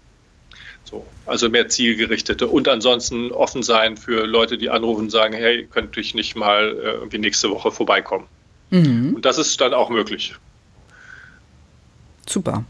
So, 0.84 1.06
also 1.26 1.50
mehr 1.50 1.68
zielgerichtete 1.68 2.46
und 2.46 2.66
ansonsten 2.66 3.30
offen 3.32 3.62
sein 3.62 3.96
für 3.96 4.24
Leute, 4.24 4.56
die 4.56 4.70
anrufen 4.70 5.02
und 5.02 5.10
sagen, 5.10 5.34
hey, 5.34 5.66
könnte 5.66 6.00
ich 6.00 6.14
nicht 6.14 6.34
mal 6.34 6.76
äh, 6.78 6.90
irgendwie 6.92 7.18
nächste 7.18 7.50
Woche 7.50 7.70
vorbeikommen. 7.70 8.26
Mhm. 8.70 9.14
Und 9.16 9.24
das 9.24 9.36
ist 9.36 9.60
dann 9.60 9.74
auch 9.74 9.90
möglich. 9.90 10.34
Super. 12.26 12.64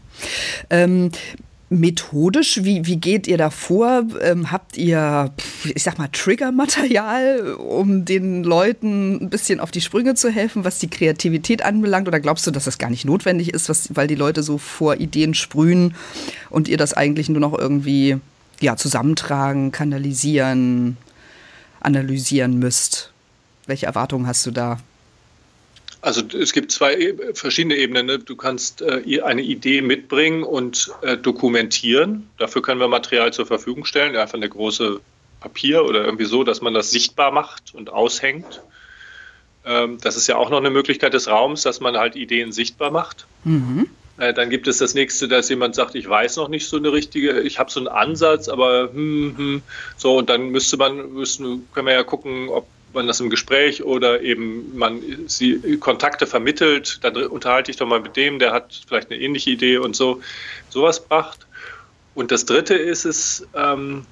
Ähm, 0.69 1.11
methodisch, 1.69 2.63
wie, 2.63 2.85
wie 2.85 2.97
geht 2.97 3.27
ihr 3.27 3.37
da 3.37 3.49
vor? 3.49 4.03
Ähm, 4.21 4.51
habt 4.51 4.77
ihr, 4.77 5.31
ich 5.63 5.83
sag 5.83 5.97
mal, 5.97 6.09
Triggermaterial, 6.11 7.53
um 7.53 8.05
den 8.05 8.43
Leuten 8.43 9.23
ein 9.23 9.29
bisschen 9.29 9.59
auf 9.59 9.71
die 9.71 9.81
Sprünge 9.81 10.15
zu 10.15 10.29
helfen, 10.29 10.63
was 10.63 10.79
die 10.79 10.89
Kreativität 10.89 11.63
anbelangt? 11.63 12.07
Oder 12.07 12.19
glaubst 12.19 12.47
du, 12.47 12.51
dass 12.51 12.65
das 12.65 12.79
gar 12.79 12.89
nicht 12.89 13.05
notwendig 13.05 13.53
ist, 13.53 13.69
was, 13.69 13.95
weil 13.95 14.07
die 14.07 14.15
Leute 14.15 14.41
so 14.41 14.57
vor 14.57 14.95
Ideen 14.97 15.33
sprühen 15.33 15.95
und 16.49 16.67
ihr 16.67 16.77
das 16.77 16.93
eigentlich 16.93 17.29
nur 17.29 17.41
noch 17.41 17.57
irgendwie 17.57 18.17
ja, 18.59 18.75
zusammentragen, 18.75 19.71
kanalisieren, 19.71 20.97
analysieren 21.79 22.57
müsst? 22.57 23.11
Welche 23.67 23.85
Erwartungen 23.85 24.25
hast 24.25 24.45
du 24.45 24.51
da? 24.51 24.79
Also 26.01 26.21
es 26.37 26.53
gibt 26.53 26.71
zwei 26.71 26.95
e, 26.95 27.33
verschiedene 27.33 27.75
Ebenen. 27.75 28.05
Ne? 28.05 28.19
Du 28.19 28.35
kannst 28.35 28.81
äh, 28.81 29.21
eine 29.21 29.41
Idee 29.41 29.81
mitbringen 29.81 30.43
und 30.43 30.91
äh, 31.01 31.17
dokumentieren. 31.17 32.29
Dafür 32.37 32.61
können 32.61 32.79
wir 32.79 32.87
Material 32.87 33.33
zur 33.33 33.45
Verfügung 33.45 33.85
stellen, 33.85 34.15
einfach 34.15 34.35
eine 34.35 34.49
große 34.49 35.01
Papier 35.39 35.85
oder 35.85 36.05
irgendwie 36.05 36.25
so, 36.25 36.43
dass 36.43 36.61
man 36.61 36.73
das 36.73 36.91
sichtbar 36.91 37.31
macht 37.31 37.73
und 37.73 37.89
aushängt. 37.89 38.61
Ähm, 39.65 39.97
das 40.01 40.15
ist 40.15 40.27
ja 40.27 40.37
auch 40.37 40.49
noch 40.49 40.59
eine 40.59 40.69
Möglichkeit 40.69 41.13
des 41.13 41.27
Raums, 41.27 41.63
dass 41.63 41.79
man 41.79 41.97
halt 41.97 42.15
Ideen 42.15 42.51
sichtbar 42.51 42.91
macht. 42.91 43.27
Mhm. 43.43 43.89
Äh, 44.17 44.33
dann 44.33 44.49
gibt 44.49 44.67
es 44.67 44.77
das 44.77 44.93
nächste, 44.93 45.27
dass 45.27 45.49
jemand 45.49 45.75
sagt, 45.75 45.95
ich 45.95 46.07
weiß 46.07 46.37
noch 46.37 46.49
nicht 46.49 46.67
so 46.67 46.77
eine 46.77 46.91
richtige, 46.91 47.39
ich 47.41 47.59
habe 47.59 47.71
so 47.71 47.79
einen 47.79 47.87
Ansatz, 47.87 48.49
aber 48.49 48.89
hm, 48.91 49.33
hm, 49.37 49.61
so 49.97 50.17
und 50.17 50.29
dann 50.29 50.49
müsste 50.49 50.77
man, 50.77 51.13
müssen, 51.13 51.67
können 51.73 51.87
wir 51.87 51.93
ja 51.93 52.03
gucken, 52.03 52.49
ob 52.49 52.67
man 52.93 53.07
das 53.07 53.19
im 53.19 53.29
Gespräch 53.29 53.83
oder 53.83 54.21
eben 54.21 54.77
man 54.77 55.01
sie 55.27 55.77
Kontakte 55.77 56.25
vermittelt, 56.27 56.99
dann 57.03 57.15
unterhalte 57.15 57.71
ich 57.71 57.77
doch 57.77 57.87
mal 57.87 57.99
mit 57.99 58.15
dem, 58.15 58.39
der 58.39 58.51
hat 58.51 58.81
vielleicht 58.87 59.11
eine 59.11 59.19
ähnliche 59.19 59.51
Idee 59.51 59.77
und 59.77 59.95
so, 59.95 60.21
sowas 60.69 61.03
bracht. 61.05 61.45
Und 62.15 62.31
das 62.31 62.45
dritte 62.45 62.75
ist 62.75 63.05
es, 63.05 63.47
ähm, 63.53 64.05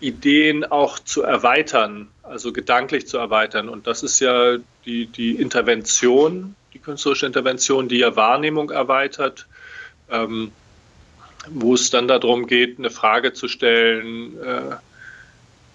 Ideen 0.00 0.64
auch 0.64 0.98
zu 0.98 1.22
erweitern, 1.22 2.08
also 2.22 2.52
gedanklich 2.52 3.06
zu 3.06 3.18
erweitern. 3.18 3.68
Und 3.68 3.86
das 3.86 4.02
ist 4.02 4.20
ja 4.20 4.58
die, 4.84 5.06
die 5.06 5.32
Intervention, 5.32 6.54
die 6.72 6.78
künstlerische 6.78 7.26
Intervention, 7.26 7.88
die 7.88 7.98
ja 7.98 8.14
Wahrnehmung 8.14 8.70
erweitert, 8.70 9.46
ähm, 10.10 10.52
wo 11.48 11.74
es 11.74 11.90
dann 11.90 12.08
darum 12.08 12.46
geht, 12.46 12.78
eine 12.78 12.90
Frage 12.90 13.32
zu 13.32 13.48
stellen, 13.48 14.40
äh, 14.40 14.76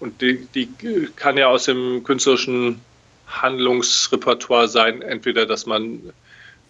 und 0.04 0.20
die, 0.20 0.46
die 0.54 0.68
kann 1.16 1.38
ja 1.38 1.46
aus 1.46 1.64
dem 1.64 2.04
künstlerischen 2.04 2.82
Handlungsrepertoire 3.26 4.68
sein, 4.68 5.00
entweder, 5.00 5.46
dass 5.46 5.64
man 5.64 6.12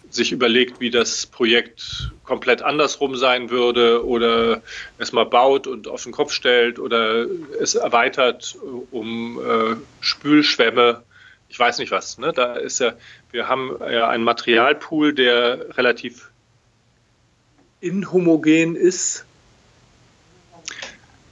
sich 0.09 0.31
überlegt, 0.31 0.79
wie 0.79 0.89
das 0.89 1.25
Projekt 1.25 2.13
komplett 2.23 2.61
andersrum 2.61 3.17
sein 3.17 3.49
würde 3.49 4.05
oder 4.05 4.61
es 4.99 5.11
mal 5.11 5.25
baut 5.25 5.67
und 5.67 5.89
auf 5.89 6.03
den 6.03 6.13
Kopf 6.13 6.31
stellt 6.31 6.79
oder 6.79 7.25
es 7.59 7.75
erweitert 7.75 8.55
um 8.91 9.37
äh, 9.39 9.75
Spülschwämme. 9.99 11.03
Ich 11.49 11.59
weiß 11.59 11.79
nicht 11.79 11.91
was. 11.91 12.17
Ne? 12.17 12.31
Da 12.33 12.53
ist 12.53 12.79
ja, 12.79 12.93
wir 13.31 13.49
haben 13.49 13.75
ja 13.81 14.07
einen 14.07 14.23
Materialpool, 14.23 15.13
der 15.13 15.77
relativ 15.77 16.29
inhomogen 17.81 18.77
ist. 18.77 19.24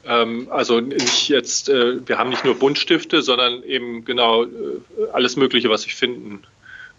Ähm, 0.05 0.47
also 0.51 0.79
nicht 0.81 1.29
jetzt, 1.29 1.69
äh, 1.69 2.05
wir 2.07 2.17
haben 2.17 2.29
nicht 2.29 2.43
nur 2.43 2.55
Buntstifte, 2.55 3.21
sondern 3.21 3.63
eben 3.63 4.03
genau 4.03 4.43
äh, 4.43 4.47
alles 5.13 5.35
Mögliche, 5.37 5.69
was 5.69 5.85
ich 5.85 5.95
finden, 5.95 6.43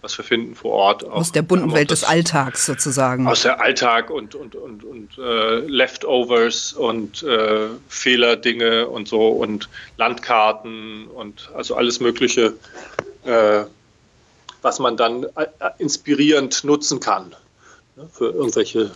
was 0.00 0.16
wir 0.16 0.24
finden 0.24 0.54
vor 0.54 0.72
Ort. 0.72 1.04
Aus 1.04 1.32
der 1.32 1.42
bunten 1.42 1.72
Welt 1.72 1.90
des 1.90 2.04
Alltags 2.04 2.64
sozusagen. 2.64 3.26
Aus 3.26 3.42
der 3.42 3.60
Alltag 3.60 4.10
und, 4.10 4.34
und, 4.34 4.54
und, 4.54 4.84
und 4.84 5.18
äh, 5.18 5.60
Leftovers 5.60 6.72
und 6.72 7.22
äh, 7.22 7.68
Fehlerdinge 7.88 8.86
und 8.86 9.06
so 9.08 9.28
und 9.28 9.68
Landkarten 9.98 11.06
und 11.06 11.50
also 11.54 11.74
alles 11.74 12.00
Mögliche, 12.00 12.54
äh, 13.24 13.64
was 14.62 14.78
man 14.78 14.96
dann 14.96 15.24
äh, 15.24 15.46
inspirierend 15.78 16.64
nutzen 16.64 17.00
kann 17.00 17.34
ne, 17.96 18.08
für 18.10 18.30
irgendwelche 18.30 18.92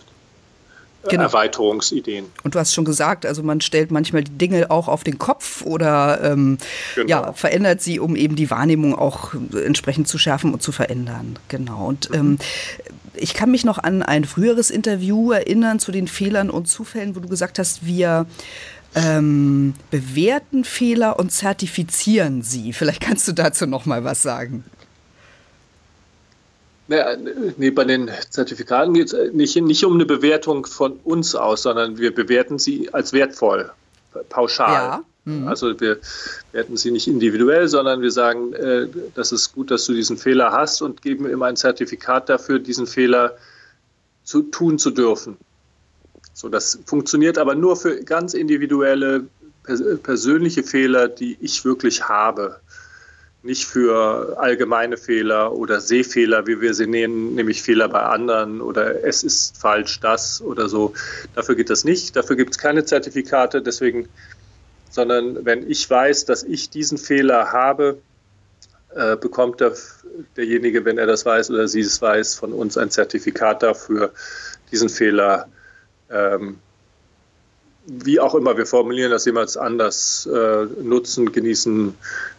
genau. 1.07 1.23
Erweiterungsideen. 1.23 2.25
Und 2.43 2.55
du 2.55 2.59
hast 2.59 2.73
schon 2.73 2.85
gesagt, 2.85 3.25
also 3.25 3.43
man 3.43 3.61
stellt 3.61 3.91
manchmal 3.91 4.23
die 4.23 4.37
Dinge 4.37 4.69
auch 4.71 4.87
auf 4.87 5.03
den 5.03 5.17
Kopf 5.17 5.61
oder 5.61 6.19
ähm, 6.23 6.57
genau. 6.95 7.09
ja, 7.09 7.33
verändert 7.33 7.81
sie, 7.81 7.99
um 7.99 8.15
eben 8.15 8.35
die 8.35 8.49
Wahrnehmung 8.49 8.95
auch 8.95 9.33
entsprechend 9.53 10.07
zu 10.07 10.17
schärfen 10.17 10.53
und 10.53 10.61
zu 10.61 10.71
verändern. 10.71 11.37
Genau. 11.47 11.87
Und 11.87 12.09
ähm, 12.13 12.37
ich 13.15 13.33
kann 13.33 13.51
mich 13.51 13.65
noch 13.65 13.77
an 13.77 14.03
ein 14.03 14.25
früheres 14.25 14.69
Interview 14.69 15.31
erinnern 15.31 15.79
zu 15.79 15.91
den 15.91 16.07
Fehlern 16.07 16.49
und 16.49 16.67
Zufällen, 16.67 17.15
wo 17.15 17.19
du 17.19 17.27
gesagt 17.27 17.59
hast, 17.59 17.85
wir 17.85 18.25
ähm, 18.95 19.73
bewerten 19.91 20.63
Fehler 20.63 21.19
und 21.19 21.31
zertifizieren 21.31 22.41
sie. 22.41 22.73
Vielleicht 22.73 23.01
kannst 23.01 23.27
du 23.27 23.33
dazu 23.33 23.65
noch 23.65 23.85
mal 23.85 24.03
was 24.03 24.21
sagen. 24.21 24.63
Nee, 27.57 27.69
bei 27.69 27.83
den 27.83 28.09
Zertifikaten 28.31 28.95
geht 28.95 29.13
es 29.13 29.33
nicht, 29.33 29.55
nicht 29.61 29.85
um 29.85 29.93
eine 29.93 30.05
Bewertung 30.05 30.65
von 30.65 30.93
uns 31.03 31.35
aus, 31.35 31.61
sondern 31.61 31.99
wir 31.99 32.13
bewerten 32.13 32.57
sie 32.57 32.91
als 32.91 33.13
wertvoll, 33.13 33.69
pauschal. 34.29 34.73
Ja. 34.73 35.05
Mhm. 35.25 35.47
Also 35.47 35.79
wir 35.79 35.99
werten 36.51 36.77
sie 36.77 36.89
nicht 36.89 37.07
individuell, 37.07 37.67
sondern 37.67 38.01
wir 38.01 38.09
sagen, 38.09 38.53
äh, 38.53 38.87
das 39.13 39.31
ist 39.31 39.53
gut, 39.53 39.69
dass 39.69 39.85
du 39.85 39.93
diesen 39.93 40.17
Fehler 40.17 40.51
hast 40.51 40.81
und 40.81 41.03
geben 41.03 41.29
ihm 41.29 41.43
ein 41.43 41.55
Zertifikat 41.55 42.27
dafür, 42.27 42.57
diesen 42.57 42.87
Fehler 42.87 43.37
zu 44.23 44.41
tun 44.41 44.79
zu 44.79 44.89
dürfen. 44.89 45.37
So, 46.33 46.49
das 46.49 46.79
funktioniert 46.85 47.37
aber 47.37 47.53
nur 47.53 47.75
für 47.75 48.03
ganz 48.03 48.33
individuelle, 48.33 49.25
persönliche 50.01 50.63
Fehler, 50.63 51.07
die 51.07 51.37
ich 51.41 51.63
wirklich 51.63 52.09
habe 52.09 52.59
nicht 53.41 53.65
für 53.65 54.37
allgemeine 54.37 54.97
Fehler 54.97 55.53
oder 55.53 55.79
Sehfehler, 55.79 56.45
wie 56.45 56.59
wir 56.59 56.73
sie 56.73 56.87
nennen, 56.87 57.35
nämlich 57.35 57.61
Fehler 57.61 57.87
bei 57.87 58.01
anderen 58.01 58.59
oder 58.59 59.03
es 59.03 59.23
ist 59.23 59.57
falsch 59.57 59.99
das 60.01 60.41
oder 60.41 60.67
so. 60.67 60.93
Dafür 61.35 61.55
geht 61.55 61.69
das 61.69 61.85
nicht. 61.85 62.15
Dafür 62.15 62.35
gibt 62.35 62.51
es 62.51 62.57
keine 62.57 62.83
Zertifikate. 62.83 63.61
Deswegen, 63.61 64.09
sondern 64.89 65.45
wenn 65.45 65.69
ich 65.69 65.89
weiß, 65.89 66.25
dass 66.25 66.43
ich 66.43 66.69
diesen 66.69 66.97
Fehler 66.97 67.53
habe, 67.53 67.99
äh, 68.93 69.15
bekommt 69.15 69.61
der, 69.61 69.73
derjenige, 70.35 70.83
wenn 70.83 70.97
er 70.97 71.07
das 71.07 71.25
weiß 71.25 71.49
oder 71.51 71.67
sie 71.67 71.81
es 71.81 72.01
weiß, 72.01 72.35
von 72.35 72.51
uns 72.51 72.77
ein 72.77 72.91
Zertifikat 72.91 73.63
dafür, 73.63 74.11
diesen 74.71 74.89
Fehler 74.89 75.47
ähm, 76.09 76.57
wie 77.85 78.19
auch 78.19 78.35
immer 78.35 78.57
wir 78.57 78.65
formulieren 78.65 79.11
das 79.11 79.25
jemals 79.25 79.57
anders, 79.57 80.27
äh, 80.31 80.65
nutzen, 80.83 81.31
genießen, 81.31 81.95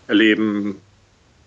erleben, 0.07 0.80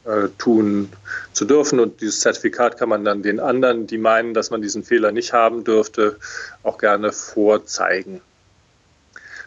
äh, 0.05 0.29
tun 0.38 0.89
zu 1.33 1.45
dürfen. 1.45 1.79
Und 1.79 2.01
dieses 2.01 2.19
Zertifikat 2.19 2.77
kann 2.77 2.89
man 2.89 3.05
dann 3.05 3.24
den 3.24 3.39
anderen, 3.39 3.88
die 3.88 3.98
meinen, 3.98 4.33
dass 4.33 4.51
man 4.51 4.62
diesen 4.62 4.83
Fehler 4.83 5.12
nicht 5.12 5.33
haben 5.33 5.63
dürfte, 5.63 6.17
auch 6.63 6.77
gerne 6.77 7.12
vorzeigen. 7.12 8.22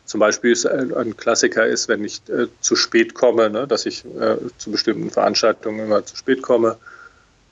Zum 0.06 0.20
Beispiel 0.20 0.52
ist 0.52 0.66
ein, 0.66 1.16
Klassiker 1.16 1.66
ist, 1.66 1.88
wenn 1.88 2.04
ich 2.04 2.22
äh, 2.28 2.46
zu 2.60 2.76
spät 2.76 3.14
komme, 3.14 3.50
ne, 3.50 3.66
dass 3.66 3.86
ich 3.86 4.04
äh, 4.04 4.36
zu 4.56 4.70
bestimmten 4.70 5.10
Veranstaltungen 5.10 5.80
immer 5.80 6.06
zu 6.06 6.16
spät 6.16 6.42
komme, 6.42 6.76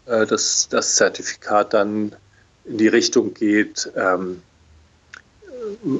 äh, 0.07 0.25
dass 0.25 0.69
das 0.69 0.95
Zertifikat 0.95 1.75
dann 1.75 2.15
in 2.65 2.79
die 2.79 2.89
Richtung 2.89 3.35
geht, 3.35 3.91
ähm, 3.97 4.43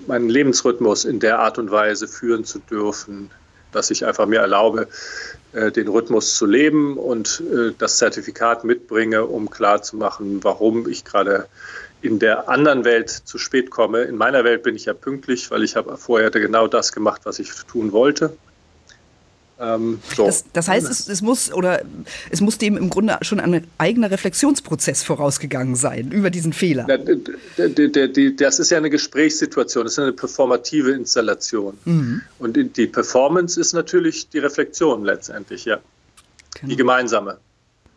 meinen 0.07 0.29
Lebensrhythmus 0.29 1.05
in 1.05 1.21
der 1.21 1.41
Art 1.41 1.59
und 1.59 1.71
Weise 1.71 2.07
führen 2.07 2.45
zu 2.45 2.61
dürfen, 2.61 3.31
dass 3.75 3.91
ich 3.91 4.05
einfach 4.05 4.27
mir 4.27 4.41
erlaube, 4.41 4.89
äh, 5.53 5.71
den 5.71 5.89
Rhythmus 5.89 6.35
zu 6.37 6.47
leben 6.47 6.97
und 6.97 7.43
äh, 7.53 7.73
das 7.79 7.99
Zertifikat 7.99 8.65
mitbringe, 8.65 9.25
um 9.25 9.51
klarzumachen, 9.51 10.43
warum 10.43 10.89
ich 10.89 11.05
gerade 11.05 11.47
in 12.03 12.19
der 12.19 12.49
anderen 12.49 12.85
Welt 12.85 13.09
zu 13.09 13.39
spät 13.39 13.71
komme. 13.71 14.03
In 14.03 14.17
meiner 14.17 14.45
Welt 14.45 14.63
bin 14.63 14.77
ich 14.77 14.85
ja 14.85 14.93
pünktlich, 14.93 15.51
weil 15.51 15.63
ich 15.63 15.75
habe 15.75 15.97
vorher 15.97 16.31
genau 16.31 16.67
das 16.67 16.93
gemacht, 16.93 17.23
was 17.25 17.39
ich 17.39 17.51
tun 17.67 17.93
wollte. 17.93 18.37
Ähm, 19.61 20.01
so. 20.17 20.27
das, 20.27 20.45
das, 20.53 20.69
heißt, 20.69 20.91
es, 20.91 21.09
es, 21.09 21.23
muss 21.23 21.53
oder 21.53 21.83
es 22.31 22.41
muss 22.41 22.59
dem 22.59 22.77
im 22.77 22.91
Grunde 22.91 23.19
schon 23.23 23.39
ein 23.39 23.67
eigener 23.79 24.11
Reflexionsprozess 24.11 25.05
vorausgegangen 25.05 25.77
sein 25.77 26.11
über 26.11 26.31
diesen 26.31 26.53
Fehler. 26.53 26.87
das 26.87 28.59
ist 28.59 28.71
ja 28.71 28.79
eine 28.79 28.91
Gesprächssituation, 28.91 29.85
das 29.85 29.93
ist 29.93 29.99
eine 30.01 30.13
performative 30.13 30.91
Installation. 30.91 31.79
Mhm. 31.85 32.23
Und 32.41 32.77
die 32.77 32.87
Performance 32.87 33.61
ist 33.61 33.75
natürlich 33.75 34.29
die 34.29 34.41
Reflexion 34.41 35.05
letztendlich, 35.05 35.65
ja. 35.65 35.79
Genau. 36.55 36.71
Die 36.71 36.77
gemeinsame. 36.77 37.39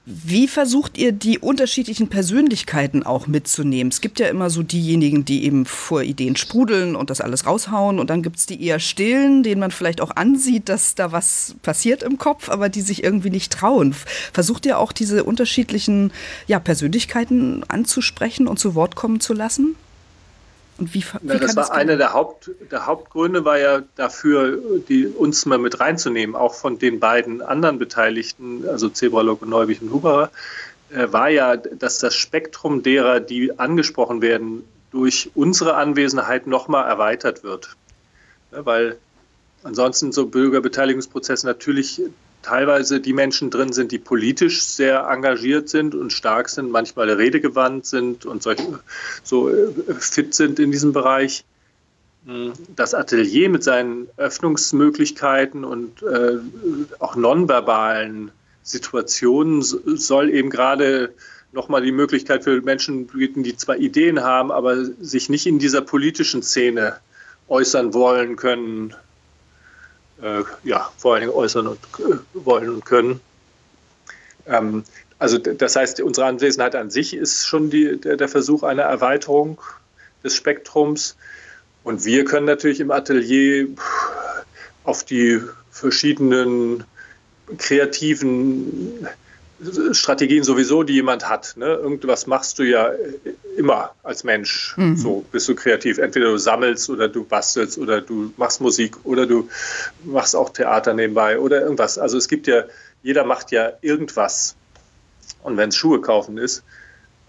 Wie 0.09 0.47
versucht 0.47 0.97
ihr 0.97 1.11
die 1.11 1.37
unterschiedlichen 1.37 2.07
Persönlichkeiten 2.07 3.03
auch 3.03 3.27
mitzunehmen? 3.27 3.91
Es 3.91 3.99
gibt 3.99 4.21
ja 4.21 4.29
immer 4.29 4.49
so 4.49 4.63
diejenigen, 4.63 5.25
die 5.25 5.43
eben 5.43 5.65
vor 5.65 6.01
Ideen 6.01 6.37
sprudeln 6.37 6.95
und 6.95 7.09
das 7.09 7.19
alles 7.19 7.45
raushauen. 7.45 7.99
Und 7.99 8.09
dann 8.09 8.23
gibt 8.23 8.37
es 8.37 8.45
die 8.45 8.63
eher 8.63 8.79
stillen, 8.79 9.43
denen 9.43 9.59
man 9.59 9.71
vielleicht 9.71 9.99
auch 9.99 10.15
ansieht, 10.15 10.69
dass 10.69 10.95
da 10.95 11.11
was 11.11 11.55
passiert 11.61 12.03
im 12.03 12.17
Kopf, 12.17 12.47
aber 12.47 12.69
die 12.69 12.79
sich 12.79 13.03
irgendwie 13.03 13.31
nicht 13.31 13.51
trauen. 13.51 13.93
Versucht 14.31 14.65
ihr 14.65 14.79
auch 14.79 14.93
diese 14.93 15.25
unterschiedlichen 15.25 16.13
ja, 16.47 16.59
Persönlichkeiten 16.59 17.65
anzusprechen 17.67 18.47
und 18.47 18.59
zu 18.59 18.75
Wort 18.75 18.95
kommen 18.95 19.19
zu 19.19 19.33
lassen? 19.33 19.75
Und 20.77 20.93
wie, 20.93 21.03
wie 21.21 21.27
ja, 21.27 21.39
das 21.39 21.55
war 21.55 21.63
das 21.63 21.71
einer 21.71 21.97
der, 21.97 22.13
Haupt, 22.13 22.51
der 22.71 22.85
Hauptgründe, 22.85 23.45
war 23.45 23.57
ja 23.57 23.81
dafür, 23.95 24.59
die, 24.87 25.07
uns 25.07 25.45
mal 25.45 25.57
mit 25.57 25.79
reinzunehmen, 25.79 26.35
auch 26.35 26.53
von 26.53 26.77
den 26.77 26.99
beiden 26.99 27.41
anderen 27.41 27.79
Beteiligten, 27.79 28.67
also 28.67 28.89
Zebralog 28.89 29.41
und 29.41 29.49
Neubich 29.49 29.81
und 29.81 29.91
Huberer, 29.91 30.29
äh, 30.91 31.11
war 31.11 31.29
ja, 31.29 31.57
dass 31.57 31.97
das 31.97 32.15
Spektrum 32.15 32.83
derer, 32.83 33.19
die 33.19 33.57
angesprochen 33.59 34.21
werden, 34.21 34.63
durch 34.91 35.31
unsere 35.35 35.75
Anwesenheit 35.75 36.47
nochmal 36.47 36.87
erweitert 36.87 37.43
wird. 37.43 37.75
Ja, 38.51 38.65
weil 38.65 38.97
ansonsten 39.63 40.11
so 40.11 40.27
Bürgerbeteiligungsprozesse 40.27 41.45
natürlich 41.45 42.01
teilweise 42.47 43.01
die 43.01 43.13
Menschen 43.13 43.49
drin 43.49 43.73
sind, 43.73 43.91
die 43.91 43.99
politisch 43.99 44.63
sehr 44.63 45.07
engagiert 45.09 45.67
sind 45.67 45.95
und 45.95 46.13
stark 46.13 46.47
sind, 46.47 46.71
manchmal 46.71 47.09
redegewandt 47.09 47.85
sind 47.85 48.25
und 48.25 48.41
solche, 48.41 48.79
so 49.23 49.49
äh, 49.49 49.73
fit 49.99 50.33
sind 50.33 50.59
in 50.59 50.71
diesem 50.71 50.93
Bereich. 50.93 51.43
Das 52.75 52.93
Atelier 52.93 53.47
mit 53.49 53.63
seinen 53.63 54.07
Öffnungsmöglichkeiten 54.17 55.63
und 55.63 56.03
äh, 56.03 56.39
auch 56.99 57.15
nonverbalen 57.15 58.31
Situationen 58.63 59.61
soll 59.61 60.29
eben 60.29 60.49
gerade 60.49 61.13
nochmal 61.53 61.81
die 61.81 61.93
Möglichkeit 61.93 62.43
für 62.43 62.61
Menschen 62.61 63.07
bieten, 63.07 63.43
die 63.43 63.55
zwar 63.55 63.77
Ideen 63.77 64.23
haben, 64.23 64.51
aber 64.51 64.83
sich 64.85 65.29
nicht 65.29 65.47
in 65.47 65.57
dieser 65.57 65.81
politischen 65.81 66.43
Szene 66.43 66.97
äußern 67.47 67.93
wollen 67.93 68.35
können, 68.35 68.93
äh, 70.21 70.43
ja, 70.63 70.91
vor 70.97 71.13
allen 71.13 71.21
Dingen 71.21 71.33
äußern 71.33 71.67
und, 71.67 71.79
äh, 71.99 72.17
wollen 72.33 72.69
und 72.69 72.85
können. 72.85 73.21
Ähm, 74.45 74.83
also 75.19 75.37
das 75.37 75.75
heißt, 75.75 76.01
unsere 76.01 76.27
Anwesenheit 76.27 76.75
an 76.75 76.89
sich 76.89 77.15
ist 77.15 77.45
schon 77.45 77.69
die, 77.69 77.99
der, 77.99 78.17
der, 78.17 78.27
Versuch 78.27 78.63
einer 78.63 78.83
Erweiterung 78.83 79.59
des 80.23 80.35
Spektrums. 80.35 81.17
Und 81.83 82.05
wir 82.05 82.25
können 82.25 82.45
natürlich 82.45 82.79
im 82.79 82.91
Atelier 82.91 83.67
auf 84.83 85.03
die 85.03 85.41
verschiedenen 85.71 86.83
kreativen 87.57 89.07
Strategien 89.91 90.43
sowieso, 90.43 90.83
die 90.83 90.93
jemand 90.93 91.27
hat. 91.27 91.55
Ne? 91.57 91.65
Irgendwas 91.65 92.27
machst 92.27 92.59
du 92.59 92.63
ja 92.63 92.91
immer 93.57 93.91
als 94.03 94.23
Mensch. 94.23 94.75
Mhm. 94.77 94.95
So 94.95 95.25
bist 95.31 95.49
du 95.49 95.55
kreativ. 95.55 95.97
Entweder 95.97 96.31
du 96.31 96.37
sammelst 96.37 96.89
oder 96.89 97.07
du 97.07 97.23
bastelst 97.23 97.77
oder 97.77 98.01
du 98.01 98.31
machst 98.37 98.61
Musik 98.61 98.95
oder 99.03 99.25
du 99.25 99.49
machst 100.03 100.35
auch 100.35 100.51
Theater 100.51 100.93
nebenbei 100.93 101.39
oder 101.39 101.61
irgendwas. 101.61 101.97
Also 101.97 102.17
es 102.17 102.27
gibt 102.27 102.45
ja, 102.47 102.63
jeder 103.01 103.23
macht 103.23 103.51
ja 103.51 103.73
irgendwas. 103.81 104.55
Und 105.43 105.57
wenn 105.57 105.69
es 105.69 105.75
Schuhe 105.75 106.01
kaufen 106.01 106.37
ist, 106.37 106.63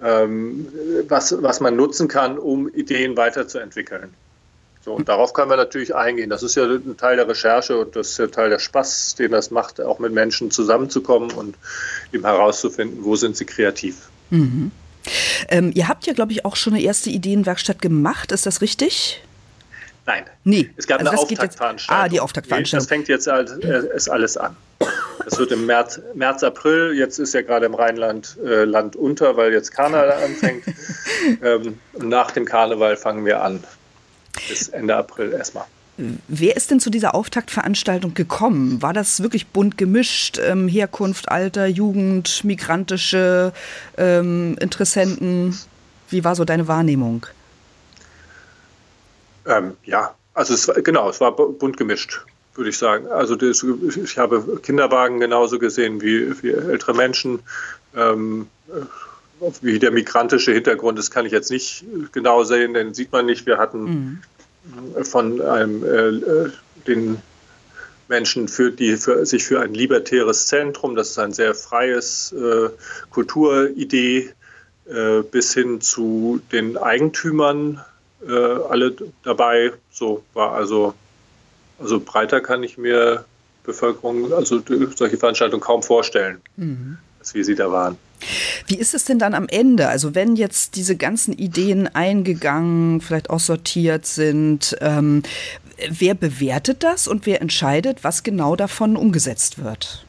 ähm, 0.03 0.69
was, 1.09 1.35
was 1.43 1.61
man 1.61 1.77
nutzen 1.77 2.09
kann, 2.09 2.39
um 2.39 2.69
Ideen 2.69 3.17
weiterzuentwickeln. 3.17 4.15
So, 4.85 4.95
und 4.95 5.09
darauf 5.09 5.33
können 5.33 5.51
wir 5.51 5.57
natürlich 5.57 5.95
eingehen. 5.95 6.31
Das 6.31 6.43
ist 6.43 6.55
ja 6.55 6.65
ein 6.65 6.97
Teil 6.97 7.17
der 7.17 7.29
Recherche 7.29 7.77
und 7.77 7.97
das 7.97 8.11
ist 8.11 8.19
ja 8.19 8.27
Teil 8.29 8.51
der 8.51 8.59
Spaß, 8.59 9.17
den 9.17 9.33
das 9.33 9.51
macht, 9.51 9.81
auch 9.81 9.99
mit 9.99 10.13
Menschen 10.13 10.51
zusammenzukommen 10.51 11.31
und 11.33 11.57
eben 12.13 12.25
herauszufinden, 12.25 13.05
wo 13.05 13.17
sind 13.17 13.37
sie 13.37 13.45
kreativ. 13.45 14.09
Mhm. 14.31 14.71
Ähm, 15.49 15.73
ihr 15.75 15.89
habt 15.89 16.07
ja, 16.07 16.13
glaube 16.13 16.33
ich, 16.33 16.45
auch 16.45 16.57
schon 16.57 16.75
eine 16.75 16.83
erste 16.83 17.11
Ideenwerkstatt 17.11 17.81
gemacht, 17.81 18.33
ist 18.33 18.47
das 18.47 18.61
richtig? 18.61 19.23
Nein. 20.07 20.25
Nee. 20.45 20.71
Es 20.77 20.87
gab 20.87 21.01
also 21.01 21.11
eine 21.11 21.21
Auftaktveranstaltung. 21.21 22.05
ah, 22.05 22.09
die 22.09 22.21
Auftaktveranstaltung. 22.21 22.79
Das 22.79 22.89
fängt 22.89 23.09
jetzt 23.09 23.27
äh, 23.27 23.95
ist 23.95 24.09
alles 24.09 24.39
an. 24.39 24.57
Das 25.25 25.39
wird 25.39 25.53
im 25.53 25.67
März, 25.67 26.01
März, 26.15 26.43
April. 26.43 26.95
Jetzt 26.97 27.19
ist 27.19 27.35
ja 27.35 27.43
gerade 27.43 27.67
im 27.67 27.75
Rheinland 27.75 28.39
äh, 28.43 28.65
Land 28.65 28.97
unter, 28.97 29.37
weil 29.37 29.53
jetzt 29.53 29.71
Karneval 29.71 30.13
anfängt. 30.13 30.65
ähm, 31.43 31.79
nach 32.01 32.31
dem 32.31 32.47
Karneval 32.47 32.97
fangen 32.97 33.27
wir 33.27 33.43
an 33.43 33.63
bis 34.49 34.69
Ende 34.69 34.97
April 34.97 35.33
erstmal. 35.33 35.67
Wer 36.29 36.57
ist 36.57 36.71
denn 36.71 36.79
zu 36.79 36.91
dieser 36.91 37.17
Auftaktveranstaltung 37.17 38.15
gekommen? 38.15 38.81
War 38.83 38.93
das 38.93 39.21
wirklich 39.21 39.49
bunt 39.49 39.77
gemischt? 39.77 40.39
Ähm, 40.39 40.69
Herkunft, 40.69 41.29
Alter, 41.29 41.67
Jugend, 41.67 42.45
migrantische 42.45 43.53
ähm, 43.97 44.57
Interessenten? 44.61 45.59
Wie 46.09 46.23
war 46.23 46.37
so 46.37 46.45
deine 46.45 46.69
Wahrnehmung? 46.69 47.27
Ähm, 49.47 49.77
ja, 49.85 50.15
also 50.35 50.55
es 50.55 50.69
war, 50.69 50.77
genau, 50.77 51.11
es 51.11 51.21
war 51.21 51.35
bunt 51.35 51.77
gemischt, 51.77 52.25
würde 52.55 52.71
ich 52.71 52.79
sagen. 52.79 53.09
Also 53.09 53.35
das, 53.35 53.65
ich 53.97 54.19
habe 54.19 54.61
Kinderwagen 54.63 55.19
genauso 55.19 55.59
gesehen 55.59 56.01
wie, 56.01 56.31
wie 56.43 56.51
ältere 56.53 56.95
Menschen. 56.95 57.41
Wie 59.63 59.79
der 59.79 59.91
migrantische 59.91 60.53
Hintergrund 60.53 60.99
ist, 60.99 61.11
kann 61.11 61.27
ich 61.27 61.33
jetzt 61.33 61.51
nicht 61.51 61.85
genau 62.13 62.45
sehen, 62.45 62.75
denn 62.75 62.95
sieht 62.95 63.13
man 63.13 63.27
nicht. 63.27 63.47
Wir 63.47 63.59
hatten 63.59 63.83
mhm. 63.85 65.05
von 65.05 65.41
einem 65.41 65.85
äh, 65.85 65.89
äh, 65.89 66.51
den 66.87 67.19
Menschen, 68.09 68.49
für, 68.49 68.71
die 68.71 68.97
für, 68.97 69.25
sich 69.27 69.45
für 69.45 69.61
ein 69.61 69.75
libertäres 69.75 70.47
Zentrum, 70.47 70.97
das 70.97 71.11
ist 71.11 71.19
ein 71.19 71.33
sehr 71.33 71.55
freies 71.55 72.33
äh, 72.33 72.71
Kulturidee, 73.11 74.31
äh, 74.87 75.23
bis 75.23 75.55
hin 75.55 75.81
zu 75.81 76.41
den 76.51 76.77
Eigentümern, 76.77 77.81
äh, 78.27 78.33
alle 78.33 78.97
dabei. 79.23 79.73
So 79.91 80.25
war 80.33 80.53
also, 80.53 80.95
also 81.79 82.01
breiter 82.01 82.41
kann 82.41 82.63
ich 82.63 82.79
mir 82.79 83.25
Bevölkerung, 83.65 84.33
also 84.33 84.63
solche 84.97 85.19
Veranstaltungen 85.19 85.61
kaum 85.61 85.83
vorstellen, 85.83 86.41
mhm. 86.57 86.97
als 87.19 87.35
wie 87.35 87.45
sie 87.45 87.55
da 87.55 87.71
waren. 87.71 87.99
Wie 88.69 88.79
ist 88.79 88.95
es 88.95 89.05
denn 89.05 89.19
dann 89.19 89.33
am 89.33 89.49
Ende? 89.49 89.89
Also 89.89 90.15
wenn 90.15 90.37
jetzt 90.37 90.77
diese 90.77 90.95
ganzen 90.95 91.33
Ideen 91.33 91.89
eingegangen, 91.89 93.01
vielleicht 93.01 93.31
auch 93.31 93.41
sortiert 93.41 94.05
sind, 94.05 94.77
ähm, 94.83 95.23
wer 95.89 96.15
bewertet 96.15 96.83
das 96.83 97.09
und 97.09 97.25
wer 97.25 97.41
entscheidet, 97.41 98.05
was 98.05 98.23
genau 98.23 98.57
davon 98.57 98.97
umgesetzt 98.97 99.65
wird? 99.65 100.05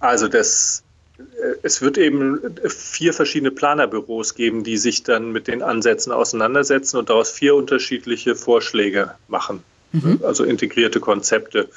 Also 0.00 0.28
das, 0.28 0.82
äh, 1.18 1.22
es 1.62 1.80
wird 1.80 1.96
eben 1.96 2.38
vier 2.68 3.14
verschiedene 3.14 3.50
Planerbüros 3.50 4.34
geben, 4.34 4.64
die 4.64 4.76
sich 4.76 5.04
dann 5.04 5.32
mit 5.32 5.48
den 5.48 5.62
Ansätzen 5.62 6.12
auseinandersetzen 6.12 6.98
und 6.98 7.08
daraus 7.08 7.30
vier 7.30 7.54
unterschiedliche 7.54 8.36
Vorschläge 8.36 9.12
machen, 9.28 9.62
mhm. 9.92 10.20
also 10.22 10.44
integrierte 10.44 11.00
Konzepte. 11.00 11.70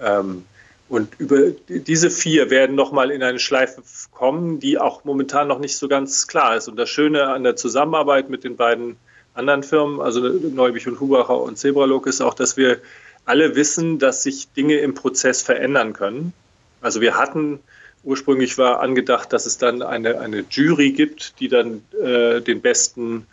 Ähm, 0.00 0.44
und 0.88 1.14
über 1.18 1.50
diese 1.68 2.10
vier 2.10 2.48
werden 2.48 2.74
nochmal 2.74 3.10
in 3.10 3.22
eine 3.22 3.38
Schleife 3.38 3.82
kommen, 4.10 4.58
die 4.58 4.78
auch 4.78 5.04
momentan 5.04 5.46
noch 5.46 5.58
nicht 5.58 5.76
so 5.76 5.86
ganz 5.86 6.26
klar 6.26 6.56
ist. 6.56 6.66
Und 6.68 6.76
das 6.76 6.88
Schöne 6.88 7.28
an 7.28 7.44
der 7.44 7.56
Zusammenarbeit 7.56 8.30
mit 8.30 8.42
den 8.42 8.56
beiden 8.56 8.96
anderen 9.34 9.62
Firmen, 9.62 10.00
also 10.00 10.20
Neubich 10.20 10.88
und 10.88 10.98
Hubacher 10.98 11.40
und 11.40 11.58
Zebralog, 11.58 12.06
ist 12.06 12.22
auch, 12.22 12.32
dass 12.32 12.56
wir 12.56 12.78
alle 13.26 13.54
wissen, 13.54 13.98
dass 13.98 14.22
sich 14.22 14.50
Dinge 14.52 14.78
im 14.78 14.94
Prozess 14.94 15.42
verändern 15.42 15.92
können. 15.92 16.32
Also 16.80 17.02
wir 17.02 17.18
hatten, 17.18 17.60
ursprünglich 18.02 18.56
war 18.56 18.80
angedacht, 18.80 19.32
dass 19.34 19.44
es 19.44 19.58
dann 19.58 19.82
eine, 19.82 20.18
eine 20.20 20.46
Jury 20.50 20.92
gibt, 20.92 21.38
die 21.38 21.48
dann 21.48 21.82
äh, 22.02 22.40
den 22.40 22.62
besten 22.62 23.26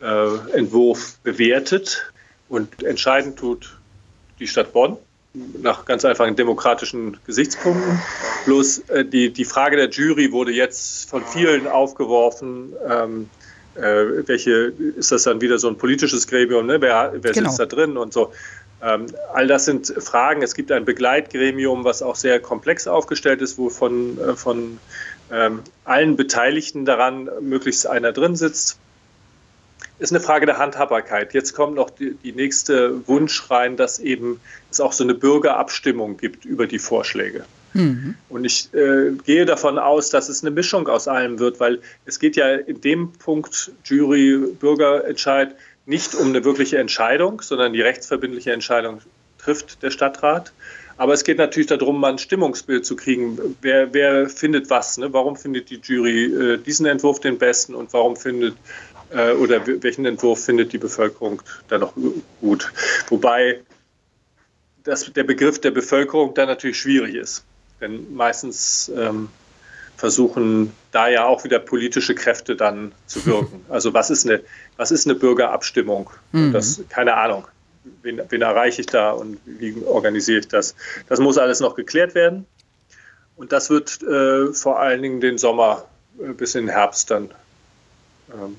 äh, 0.00 0.36
Entwurf 0.52 1.18
bewertet 1.24 2.12
und 2.48 2.84
entscheidend 2.84 3.38
tut 3.38 3.76
die 4.38 4.46
Stadt 4.46 4.72
Bonn 4.72 4.96
nach 5.34 5.84
ganz 5.84 6.04
einfachen 6.04 6.36
demokratischen 6.36 7.16
Gesichtspunkten. 7.26 8.00
Bloß 8.44 8.78
äh, 8.90 9.04
die, 9.04 9.32
die 9.32 9.44
Frage 9.44 9.76
der 9.76 9.88
Jury 9.88 10.32
wurde 10.32 10.52
jetzt 10.52 11.08
von 11.08 11.24
vielen 11.24 11.66
aufgeworfen. 11.66 12.72
Ähm, 12.88 13.30
äh, 13.74 14.26
welche 14.26 14.72
ist 14.96 15.12
das 15.12 15.22
dann 15.22 15.40
wieder 15.40 15.58
so 15.58 15.68
ein 15.68 15.78
politisches 15.78 16.26
Gremium? 16.26 16.66
Ne? 16.66 16.80
Wer, 16.80 17.14
wer 17.14 17.32
genau. 17.32 17.48
sitzt 17.48 17.60
da 17.60 17.66
drin 17.66 17.96
und 17.96 18.12
so? 18.12 18.32
Ähm, 18.82 19.06
all 19.32 19.46
das 19.46 19.64
sind 19.64 19.94
Fragen. 19.98 20.42
Es 20.42 20.54
gibt 20.54 20.72
ein 20.72 20.84
Begleitgremium, 20.84 21.84
was 21.84 22.02
auch 22.02 22.16
sehr 22.16 22.40
komplex 22.40 22.86
aufgestellt 22.86 23.40
ist, 23.40 23.56
wo 23.56 23.70
von, 23.70 24.18
äh, 24.18 24.34
von 24.34 24.78
ähm, 25.30 25.60
allen 25.84 26.16
Beteiligten 26.16 26.84
daran 26.84 27.30
möglichst 27.40 27.86
einer 27.86 28.12
drin 28.12 28.36
sitzt. 28.36 28.78
Ist 29.98 30.12
eine 30.12 30.20
Frage 30.20 30.46
der 30.46 30.58
Handhabbarkeit. 30.58 31.34
Jetzt 31.34 31.54
kommt 31.54 31.76
noch 31.76 31.90
die, 31.90 32.14
die 32.14 32.32
nächste 32.32 33.06
Wunsch 33.06 33.50
rein, 33.50 33.76
dass 33.76 33.98
eben 33.98 34.40
es 34.70 34.80
auch 34.80 34.92
so 34.92 35.04
eine 35.04 35.14
Bürgerabstimmung 35.14 36.16
gibt 36.16 36.44
über 36.44 36.66
die 36.66 36.78
Vorschläge. 36.78 37.44
Mhm. 37.74 38.16
Und 38.28 38.44
ich 38.44 38.72
äh, 38.74 39.12
gehe 39.24 39.46
davon 39.46 39.78
aus, 39.78 40.10
dass 40.10 40.28
es 40.28 40.42
eine 40.42 40.50
Mischung 40.50 40.88
aus 40.88 41.08
allem 41.08 41.38
wird, 41.38 41.60
weil 41.60 41.80
es 42.04 42.18
geht 42.18 42.36
ja 42.36 42.54
in 42.54 42.80
dem 42.80 43.12
Punkt 43.12 43.72
Jury, 43.84 44.38
Bürgerentscheid 44.58 45.54
nicht 45.86 46.14
um 46.14 46.28
eine 46.28 46.44
wirkliche 46.44 46.78
Entscheidung, 46.78 47.40
sondern 47.40 47.72
die 47.72 47.80
rechtsverbindliche 47.80 48.52
Entscheidung 48.52 49.00
trifft 49.38 49.82
der 49.82 49.90
Stadtrat. 49.90 50.52
Aber 50.96 51.14
es 51.14 51.24
geht 51.24 51.38
natürlich 51.38 51.66
darum, 51.66 51.98
mal 51.98 52.12
ein 52.12 52.18
Stimmungsbild 52.18 52.84
zu 52.84 52.96
kriegen. 52.96 53.56
Wer, 53.60 53.92
wer 53.92 54.28
findet 54.28 54.70
was? 54.70 54.98
Ne? 54.98 55.12
Warum 55.12 55.36
findet 55.36 55.70
die 55.70 55.80
Jury 55.82 56.24
äh, 56.24 56.58
diesen 56.58 56.86
Entwurf 56.86 57.18
den 57.18 57.38
besten 57.38 57.74
und 57.74 57.92
warum 57.92 58.14
findet 58.14 58.54
äh, 59.12 59.32
oder 59.32 59.66
welchen 59.66 60.06
Entwurf 60.06 60.44
findet 60.44 60.72
die 60.72 60.78
Bevölkerung 60.78 61.42
dann 61.68 61.80
noch 61.80 61.94
gut? 62.40 62.72
Wobei 63.08 63.60
das, 64.84 65.12
der 65.12 65.24
Begriff 65.24 65.60
der 65.60 65.70
Bevölkerung 65.70 66.34
dann 66.34 66.48
natürlich 66.48 66.78
schwierig 66.78 67.14
ist. 67.14 67.44
Denn 67.80 68.14
meistens 68.14 68.90
ähm, 68.96 69.28
versuchen 69.96 70.72
da 70.90 71.08
ja 71.08 71.26
auch 71.26 71.44
wieder 71.44 71.58
politische 71.58 72.14
Kräfte 72.14 72.56
dann 72.56 72.92
zu 73.06 73.24
wirken. 73.26 73.64
Also 73.68 73.94
was 73.94 74.10
ist 74.10 74.26
eine, 74.26 74.40
was 74.76 74.90
ist 74.90 75.06
eine 75.06 75.14
Bürgerabstimmung? 75.14 76.10
Mhm. 76.32 76.52
Das, 76.52 76.82
keine 76.88 77.14
Ahnung. 77.14 77.46
Wen, 78.02 78.20
wen, 78.28 78.42
erreiche 78.42 78.80
ich 78.80 78.86
da 78.86 79.10
und 79.10 79.38
wie 79.44 79.74
organisiere 79.84 80.38
ich 80.38 80.48
das? 80.48 80.76
Das 81.08 81.18
muss 81.18 81.36
alles 81.36 81.58
noch 81.58 81.74
geklärt 81.74 82.14
werden. 82.14 82.46
Und 83.34 83.50
das 83.50 83.70
wird 83.70 84.00
äh, 84.02 84.52
vor 84.52 84.78
allen 84.78 85.02
Dingen 85.02 85.20
den 85.20 85.36
Sommer 85.38 85.86
äh, 86.20 86.32
bis 86.32 86.54
in 86.54 86.66
den 86.66 86.74
Herbst 86.74 87.10
dann 87.10 87.30
ähm, 88.32 88.56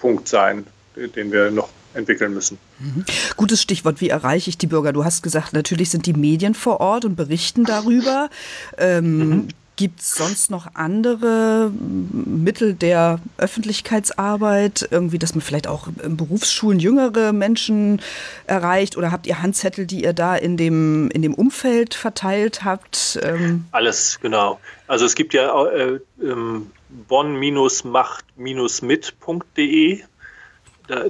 Punkt 0.00 0.28
sein, 0.28 0.66
den 0.96 1.30
wir 1.30 1.50
noch 1.50 1.68
entwickeln 1.94 2.34
müssen. 2.34 2.58
Mhm. 2.78 3.04
Gutes 3.36 3.62
Stichwort, 3.62 4.00
wie 4.00 4.08
erreiche 4.08 4.50
ich 4.50 4.58
die 4.58 4.66
Bürger? 4.66 4.92
Du 4.92 5.04
hast 5.04 5.22
gesagt, 5.22 5.52
natürlich 5.52 5.90
sind 5.90 6.06
die 6.06 6.12
Medien 6.12 6.54
vor 6.54 6.80
Ort 6.80 7.04
und 7.04 7.16
berichten 7.16 7.64
darüber. 7.64 8.30
Ähm, 8.78 9.18
mhm. 9.18 9.48
Gibt 9.76 10.00
es 10.00 10.14
sonst 10.14 10.50
noch 10.50 10.74
andere 10.74 11.72
Mittel 11.72 12.74
der 12.74 13.18
Öffentlichkeitsarbeit, 13.38 14.86
irgendwie, 14.90 15.18
dass 15.18 15.34
man 15.34 15.40
vielleicht 15.40 15.66
auch 15.66 15.88
in 16.04 16.18
Berufsschulen 16.18 16.78
jüngere 16.78 17.32
Menschen 17.32 18.02
erreicht? 18.46 18.98
Oder 18.98 19.10
habt 19.10 19.26
ihr 19.26 19.40
Handzettel, 19.40 19.86
die 19.86 20.04
ihr 20.04 20.12
da 20.12 20.36
in 20.36 20.58
dem, 20.58 21.10
in 21.12 21.22
dem 21.22 21.32
Umfeld 21.32 21.94
verteilt 21.94 22.62
habt? 22.62 23.18
Ähm 23.22 23.64
Alles, 23.72 24.18
genau. 24.20 24.60
Also 24.86 25.06
es 25.06 25.14
gibt 25.14 25.32
ja 25.32 25.66
äh, 25.68 25.98
ähm, 26.22 26.70
bonn-macht-mit.de 27.08 30.02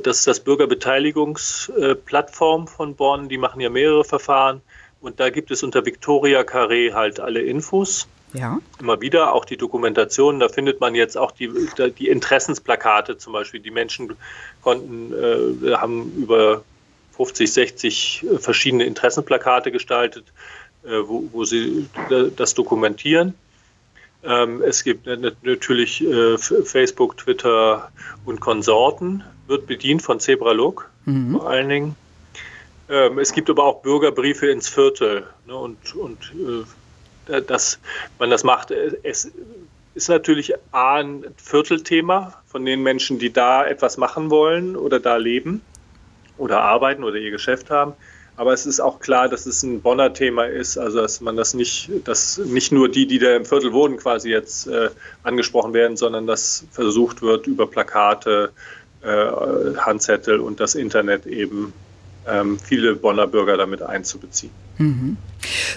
das 0.03 0.19
ist 0.19 0.27
das 0.27 0.41
Bürgerbeteiligungsplattform 0.41 2.69
von 2.69 2.97
Bonn. 2.97 3.31
Die 3.31 3.39
machen 3.39 3.61
ja 3.61 3.71
mehrere 3.71 4.05
Verfahren. 4.05 4.61
Und 5.01 5.21
da 5.21 5.31
gibt 5.31 5.51
es 5.51 5.63
unter 5.63 5.87
Victoria 5.87 6.43
Carré 6.43 6.93
halt 6.93 7.19
alle 7.21 7.41
Infos. 7.41 8.07
Ja. 8.35 8.61
Immer 8.79 9.01
wieder, 9.01 9.33
auch 9.33 9.47
die 9.47 9.57
Dokumentation. 9.57 10.39
Da 10.39 10.51
findet 10.51 10.81
man 10.81 10.95
jetzt 10.95 11.17
auch 11.17 11.31
die, 11.31 11.51
die 11.99 12.09
Interessensplakate 12.09 13.17
zum 13.17 13.33
Beispiel. 13.33 13.61
Die 13.61 13.71
Menschen 13.71 14.15
konnten, 14.61 15.15
äh, 15.15 15.73
haben 15.75 16.13
über 16.17 16.63
50, 17.17 17.51
60 17.53 18.27
verschiedene 18.39 18.85
Interessenplakate 18.85 19.73
gestaltet, 19.73 20.27
äh, 20.85 20.99
wo, 21.05 21.25
wo 21.33 21.45
sie 21.45 21.89
das 22.37 22.53
dokumentieren. 22.55 23.35
Ähm, 24.23 24.63
es 24.63 24.85
gibt 24.85 25.07
natürlich 25.07 26.05
äh, 26.05 26.37
Facebook, 26.39 27.17
Twitter 27.17 27.91
und 28.25 28.41
Konsorten, 28.41 29.25
wird 29.47 29.67
bedient 29.67 30.03
von 30.03 30.21
Zebralog 30.21 30.91
mhm. 31.07 31.39
vor 31.39 31.49
allen 31.49 31.69
Dingen. 31.69 31.97
Ähm, 32.89 33.19
es 33.19 33.33
gibt 33.33 33.49
aber 33.49 33.65
auch 33.65 33.83
Bürgerbriefe 33.83 34.51
ins 34.51 34.69
Viertel. 34.69 35.25
Ne, 35.47 35.55
und 35.55 35.95
und 35.95 36.33
äh, 37.29 37.43
dass 37.43 37.79
man 38.19 38.31
das 38.31 38.45
macht. 38.45 38.71
Es 38.71 39.31
ist 39.95 40.09
natürlich 40.09 40.55
A, 40.73 40.97
ein 40.97 41.25
Viertelthema 41.37 42.35
von 42.47 42.65
den 42.65 42.83
Menschen, 42.83 43.19
die 43.19 43.33
da 43.33 43.65
etwas 43.65 43.97
machen 43.97 44.31
wollen 44.31 44.77
oder 44.77 44.99
da 44.99 45.17
leben 45.17 45.63
oder 46.39 46.63
arbeiten 46.63 47.05
oder 47.05 47.17
ihr 47.17 47.31
Geschäft 47.31 47.71
haben. 47.71 47.93
Aber 48.41 48.55
es 48.55 48.65
ist 48.65 48.81
auch 48.81 49.01
klar, 49.01 49.29
dass 49.29 49.45
es 49.45 49.63
ein 49.63 49.83
Bonner 49.83 50.15
Thema 50.15 50.47
ist, 50.47 50.79
also 50.79 51.03
dass 51.03 51.21
man 51.21 51.37
das 51.37 51.53
nicht, 51.53 51.91
dass 52.05 52.39
nicht 52.39 52.73
nur 52.73 52.91
die, 52.91 53.07
die 53.07 53.19
da 53.19 53.37
im 53.37 53.45
Viertel 53.45 53.75
wohnen, 53.75 53.99
quasi 53.99 54.31
jetzt 54.31 54.67
äh, 54.67 54.89
angesprochen 55.23 55.75
werden, 55.75 55.99
sondern 55.99 56.27
dass 56.27 56.65
versucht 56.71 57.21
wird, 57.21 57.47
über 57.47 57.67
Plakate, 57.67 58.51
äh, 59.03 59.77
Handzettel 59.77 60.41
und 60.41 60.59
das 60.59 60.75
Internet 60.75 61.27
eben 61.27 61.75
ähm, 62.31 62.59
viele 62.59 62.95
Bonner 62.95 63.27
Bürger 63.27 63.57
damit 63.57 63.83
einzubeziehen. 63.83 64.53
Mhm. 64.79 65.17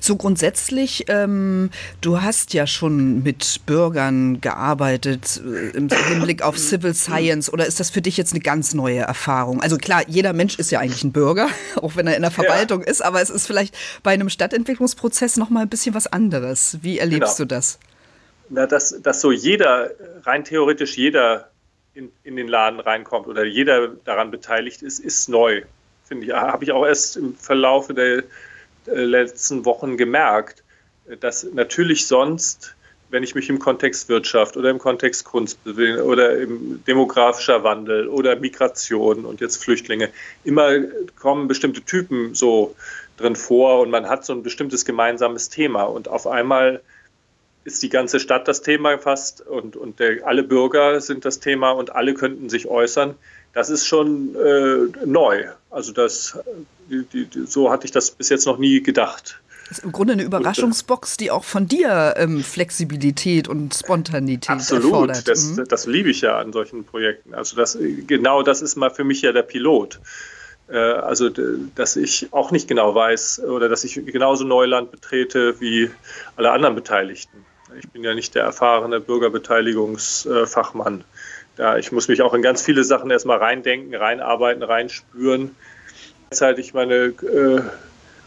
So 0.01 0.15
grundsätzlich, 0.15 1.05
ähm, 1.07 1.69
du 2.01 2.21
hast 2.21 2.53
ja 2.53 2.67
schon 2.67 3.23
mit 3.23 3.61
Bürgern 3.65 4.41
gearbeitet 4.41 5.41
äh, 5.45 5.69
im 5.77 5.89
Hinblick 5.89 6.41
auf 6.41 6.57
Civil 6.57 6.93
Science 6.93 7.51
oder 7.51 7.65
ist 7.65 7.79
das 7.79 7.89
für 7.89 8.01
dich 8.01 8.17
jetzt 8.17 8.33
eine 8.33 8.41
ganz 8.41 8.73
neue 8.73 8.99
Erfahrung? 8.99 9.61
Also 9.61 9.77
klar, 9.77 10.03
jeder 10.07 10.33
Mensch 10.33 10.59
ist 10.59 10.71
ja 10.71 10.79
eigentlich 10.79 11.03
ein 11.03 11.11
Bürger, 11.11 11.49
auch 11.81 11.95
wenn 11.95 12.07
er 12.07 12.15
in 12.15 12.21
der 12.21 12.31
Verwaltung 12.31 12.81
ja. 12.81 12.87
ist, 12.87 13.03
aber 13.03 13.21
es 13.21 13.29
ist 13.29 13.47
vielleicht 13.47 13.75
bei 14.03 14.11
einem 14.11 14.29
Stadtentwicklungsprozess 14.29 15.37
noch 15.37 15.49
mal 15.49 15.61
ein 15.61 15.69
bisschen 15.69 15.95
was 15.95 16.07
anderes. 16.07 16.77
Wie 16.81 16.99
erlebst 16.99 17.37
genau. 17.37 17.47
du 17.49 17.55
das? 17.55 17.79
Na, 18.49 18.67
dass, 18.67 19.01
dass 19.01 19.21
so 19.21 19.31
jeder, 19.31 19.91
rein 20.23 20.43
theoretisch 20.43 20.97
jeder 20.97 21.49
in, 21.93 22.11
in 22.23 22.35
den 22.35 22.47
Laden 22.47 22.79
reinkommt 22.79 23.27
oder 23.27 23.45
jeder 23.45 23.89
daran 23.89 24.31
beteiligt 24.31 24.81
ist, 24.81 24.99
ist 24.99 25.29
neu. 25.29 25.63
Finde 26.13 26.27
ich, 26.27 26.31
habe 26.31 26.63
ich 26.63 26.71
auch 26.71 26.85
erst 26.85 27.17
im 27.17 27.33
Verlauf 27.33 27.87
der 27.87 28.19
äh, 28.19 28.23
letzten 28.85 29.65
Wochen 29.65 29.97
gemerkt, 29.97 30.63
dass 31.21 31.43
natürlich 31.53 32.05
sonst, 32.05 32.75
wenn 33.09 33.23
ich 33.23 33.33
mich 33.33 33.49
im 33.49 33.57
Kontext 33.57 34.09
Wirtschaft 34.09 34.55
oder 34.55 34.69
im 34.69 34.77
Kontext 34.77 35.25
Kunst 35.25 35.63
bewege 35.63 36.03
oder 36.03 36.37
im 36.37 36.83
demografischer 36.85 37.63
Wandel 37.63 38.07
oder 38.07 38.35
Migration 38.35 39.25
und 39.25 39.41
jetzt 39.41 39.57
Flüchtlinge, 39.57 40.11
immer 40.43 40.81
kommen 41.19 41.47
bestimmte 41.47 41.81
Typen 41.81 42.35
so 42.35 42.75
drin 43.17 43.35
vor 43.35 43.79
und 43.79 43.89
man 43.89 44.07
hat 44.07 44.23
so 44.23 44.33
ein 44.33 44.43
bestimmtes 44.43 44.85
gemeinsames 44.85 45.49
Thema 45.49 45.81
und 45.81 46.07
auf 46.09 46.27
einmal 46.27 46.81
ist 47.63 47.81
die 47.81 47.89
ganze 47.89 48.19
Stadt 48.19 48.47
das 48.47 48.61
Thema 48.61 48.99
fast 48.99 49.41
und, 49.41 49.75
und 49.75 49.99
der, 49.99 50.27
alle 50.27 50.43
Bürger 50.43 51.01
sind 51.01 51.25
das 51.25 51.39
Thema 51.39 51.71
und 51.71 51.95
alle 51.95 52.13
könnten 52.13 52.49
sich 52.49 52.67
äußern. 52.67 53.15
Das 53.53 53.69
ist 53.69 53.85
schon 53.85 54.35
äh, 54.35 55.05
neu. 55.05 55.45
Also 55.69 55.93
das, 55.93 56.37
die, 56.89 57.05
die, 57.05 57.45
so 57.45 57.71
hatte 57.71 57.85
ich 57.85 57.91
das 57.91 58.11
bis 58.11 58.29
jetzt 58.29 58.45
noch 58.45 58.57
nie 58.57 58.81
gedacht. 58.81 59.39
Das 59.69 59.79
ist 59.79 59.85
im 59.85 59.91
Grunde 59.91 60.13
eine 60.13 60.23
Überraschungsbox, 60.23 61.17
die 61.17 61.31
auch 61.31 61.43
von 61.43 61.67
dir 61.67 62.15
ähm, 62.17 62.43
Flexibilität 62.43 63.47
und 63.47 63.73
Spontanität 63.73 64.49
Absolut. 64.49 64.85
erfordert. 64.85 65.27
Das, 65.27 65.43
mhm. 65.43 65.65
das 65.67 65.85
liebe 65.85 66.09
ich 66.09 66.21
ja 66.21 66.37
an 66.37 66.51
solchen 66.51 66.83
Projekten. 66.83 67.33
Also 67.33 67.55
das, 67.55 67.77
genau 68.07 68.43
das 68.43 68.61
ist 68.61 68.75
mal 68.75 68.89
für 68.89 69.03
mich 69.03 69.21
ja 69.21 69.31
der 69.31 69.43
Pilot. 69.43 69.99
Äh, 70.67 70.77
also, 70.77 71.29
dass 71.29 71.95
ich 71.95 72.27
auch 72.31 72.51
nicht 72.51 72.67
genau 72.67 72.93
weiß 72.93 73.43
oder 73.43 73.69
dass 73.69 73.83
ich 73.83 73.93
genauso 74.05 74.43
Neuland 74.43 74.91
betrete 74.91 75.59
wie 75.59 75.89
alle 76.35 76.51
anderen 76.51 76.75
Beteiligten. 76.75 77.45
Ich 77.79 77.89
bin 77.89 78.03
ja 78.03 78.13
nicht 78.13 78.35
der 78.35 78.43
erfahrene 78.43 78.99
Bürgerbeteiligungsfachmann. 78.99 81.03
Ja, 81.57 81.77
ich 81.77 81.91
muss 81.91 82.07
mich 82.07 82.21
auch 82.21 82.33
in 82.33 82.41
ganz 82.41 82.61
viele 82.61 82.83
Sachen 82.83 83.11
erstmal 83.11 83.37
reindenken, 83.37 83.93
reinarbeiten, 83.93 84.63
reinspüren. 84.63 85.55
Gleichzeitig 86.29 86.73
meine 86.73 86.95
äh, 86.95 87.61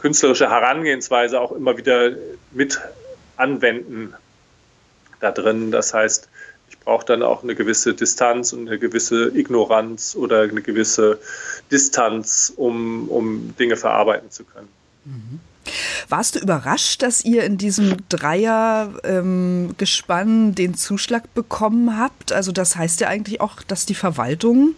künstlerische 0.01 0.49
Herangehensweise 0.49 1.41
auch 1.41 1.53
immer 1.53 1.77
wieder 1.77 2.13
mit 2.53 2.81
anwenden 3.37 4.15
da 5.21 5.33
drin. 5.33 5.73
Das 5.73 5.93
heißt, 5.93 6.29
ich 6.69 6.79
brauche 6.79 7.05
dann 7.05 7.23
auch 7.23 7.43
eine 7.43 7.55
gewisse 7.55 7.95
Distanz 7.95 8.53
und 8.53 8.69
eine 8.69 8.79
gewisse 8.79 9.37
Ignoranz 9.37 10.15
oder 10.15 10.43
eine 10.43 10.63
gewisse 10.63 11.19
Distanz, 11.71 12.53
um, 12.57 13.09
um 13.09 13.57
Dinge 13.57 13.77
verarbeiten 13.77 14.31
zu 14.31 14.45
können. 14.45 14.69
Mhm. 15.05 15.41
Warst 16.09 16.35
du 16.35 16.41
überrascht, 16.41 17.03
dass 17.03 17.25
ihr 17.25 17.45
in 17.45 17.59
diesem 17.59 17.97
Dreiergespann 18.09 20.29
ähm, 20.29 20.55
den 20.55 20.75
Zuschlag 20.75 21.35
bekommen 21.35 21.99
habt? 21.99 22.33
Also 22.33 22.53
das 22.53 22.77
heißt 22.77 23.01
ja 23.01 23.09
eigentlich 23.09 23.41
auch, 23.41 23.63
dass 23.63 23.87
die 23.87 23.95
Verwaltung 23.95 24.75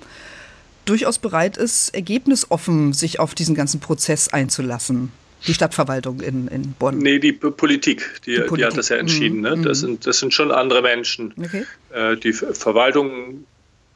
durchaus 0.85 1.19
bereit 1.19 1.57
ist, 1.57 1.95
ergebnisoffen 1.95 2.93
sich 2.93 3.19
auf 3.21 3.35
diesen 3.35 3.55
ganzen 3.55 3.81
Prozess 3.81 4.29
einzulassen. 4.29 5.13
Die 5.47 5.55
Stadtverwaltung 5.55 6.21
in, 6.21 6.49
in 6.49 6.73
Bonn. 6.73 6.99
Nee, 6.99 7.21
die 7.21 7.33
Politik, 7.33 8.21
die, 8.27 8.33
die, 8.33 8.39
Politik. 8.39 8.57
die 8.57 8.65
hat 8.65 8.77
das 8.77 8.89
ja 8.89 8.97
entschieden. 8.97 9.43
Ne? 9.43 9.57
Das, 9.63 9.83
mhm. 9.83 9.87
sind, 9.87 10.07
das 10.07 10.19
sind 10.19 10.35
schon 10.35 10.51
andere 10.51 10.83
Menschen. 10.83 11.33
Okay. 11.39 11.65
Äh, 11.93 12.17
die 12.17 12.33
Verwaltung 12.33 13.45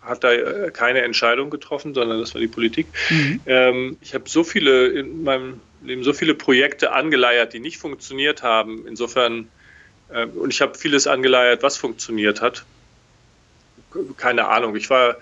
hat 0.03 0.23
da 0.23 0.33
äh, 0.33 0.71
keine 0.73 1.03
Entscheidung 1.03 1.51
getroffen, 1.51 1.95
sondern 1.95 2.21
das 2.21 2.35
war 2.35 2.41
die 2.41 2.49
Politik. 2.49 2.87
Mhm. 3.11 3.41
Ähm, 3.47 3.97
ich 4.01 4.15
habe 4.15 4.29
so 4.29 4.45
viele 4.45 4.89
in 4.89 5.25
meinem 5.25 5.61
Leben 5.85 6.05
so 6.05 6.13
viele 6.13 6.35
Projekte 6.35 6.93
angeleiert, 6.93 7.53
die 7.53 7.61
nicht 7.61 7.79
funktioniert 7.79 8.43
haben. 8.43 8.87
Insofern, 8.87 9.49
äh, 10.11 10.27
und 10.27 10.53
ich 10.53 10.61
habe 10.61 10.77
vieles 10.77 11.07
angeleiert, 11.07 11.63
was 11.63 11.77
funktioniert 11.77 12.41
hat. 12.41 12.65
Keine 14.17 14.49
Ahnung. 14.49 14.77
Ich 14.77 14.89
war 14.91 15.17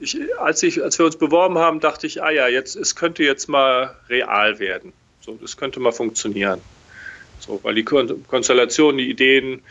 ich, 0.00 0.18
als, 0.38 0.62
ich, 0.62 0.82
als 0.82 0.98
wir 0.98 1.06
uns 1.06 1.16
beworben 1.16 1.58
haben, 1.58 1.80
dachte 1.80 2.06
ich, 2.06 2.22
ah 2.22 2.30
ja, 2.30 2.48
jetzt, 2.48 2.76
es 2.76 2.94
könnte 2.94 3.24
jetzt 3.24 3.48
mal 3.48 3.96
real 4.08 4.58
werden. 4.58 4.92
So, 5.20 5.36
das 5.40 5.56
könnte 5.56 5.80
mal 5.80 5.92
funktionieren. 5.92 6.60
So, 7.40 7.60
weil 7.62 7.74
die 7.74 7.84
Konstellationen, 7.84 8.98
die 8.98 9.10
Ideen 9.10 9.62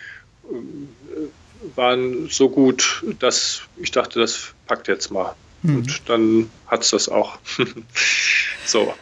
äh, 0.50 1.76
waren 1.76 2.30
so 2.30 2.50
gut, 2.50 3.04
dass 3.19 3.62
ich 3.78 3.91
dachte, 3.91 4.19
das 4.19 4.54
packt 4.67 4.88
jetzt 4.88 5.12
mal. 5.12 5.36
Mhm. 5.63 5.78
Und 5.78 6.10
dann 6.10 6.52
hat 6.67 6.82
es 6.82 6.91
das 6.91 7.10
auch. 7.10 7.39
so. 8.65 8.93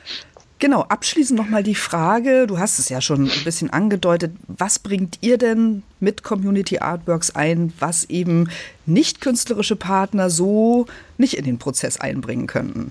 Genau, 0.65 0.81
abschließend 0.81 1.37
nochmal 1.37 1.61
die 1.61 1.75
Frage, 1.75 2.47
du 2.47 2.57
hast 2.57 2.79
es 2.79 2.89
ja 2.89 2.99
schon 2.99 3.29
ein 3.29 3.43
bisschen 3.43 3.69
angedeutet, 3.69 4.31
was 4.47 4.79
bringt 4.79 5.19
ihr 5.21 5.37
denn 5.37 5.83
mit 5.99 6.23
Community 6.23 6.79
Artworks 6.79 7.35
ein, 7.35 7.71
was 7.77 8.09
eben 8.09 8.49
nicht 8.87 9.21
künstlerische 9.21 9.75
Partner 9.75 10.31
so 10.31 10.87
nicht 11.19 11.35
in 11.35 11.45
den 11.45 11.59
Prozess 11.59 11.99
einbringen 11.99 12.47
könnten? 12.47 12.89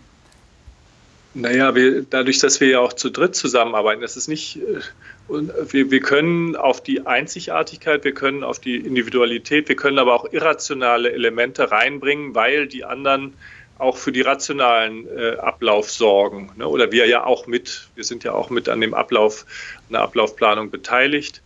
Naja, 1.34 1.74
wir, 1.74 2.02
dadurch, 2.08 2.38
dass 2.38 2.60
wir 2.60 2.68
ja 2.68 2.78
auch 2.78 2.92
zu 2.92 3.10
dritt 3.10 3.34
zusammenarbeiten, 3.34 4.02
das 4.02 4.16
ist 4.16 4.28
nicht, 4.28 4.60
äh, 4.60 5.40
wir, 5.72 5.90
wir 5.90 6.00
können 6.00 6.54
auf 6.54 6.80
die 6.80 7.04
Einzigartigkeit, 7.04 8.04
wir 8.04 8.14
können 8.14 8.44
auf 8.44 8.60
die 8.60 8.76
Individualität, 8.76 9.68
wir 9.68 9.74
können 9.74 9.98
aber 9.98 10.14
auch 10.14 10.32
irrationale 10.32 11.10
Elemente 11.10 11.72
reinbringen, 11.72 12.36
weil 12.36 12.68
die 12.68 12.84
anderen 12.84 13.34
auch 13.78 13.96
für 13.96 14.12
die 14.12 14.20
rationalen 14.20 15.08
äh, 15.16 15.36
Ablauf 15.36 15.90
sorgen. 15.90 16.52
Ne? 16.56 16.68
Oder 16.68 16.92
wir 16.92 17.06
ja 17.06 17.24
auch 17.24 17.46
mit, 17.46 17.88
wir 17.94 18.04
sind 18.04 18.22
ja 18.24 18.32
auch 18.32 18.50
mit 18.50 18.68
an 18.68 18.78
dem 18.80 18.92
Ablauf, 18.94 19.46
an 19.88 19.94
der 19.94 20.02
Ablaufplanung 20.02 20.70
beteiligt. 20.70 21.42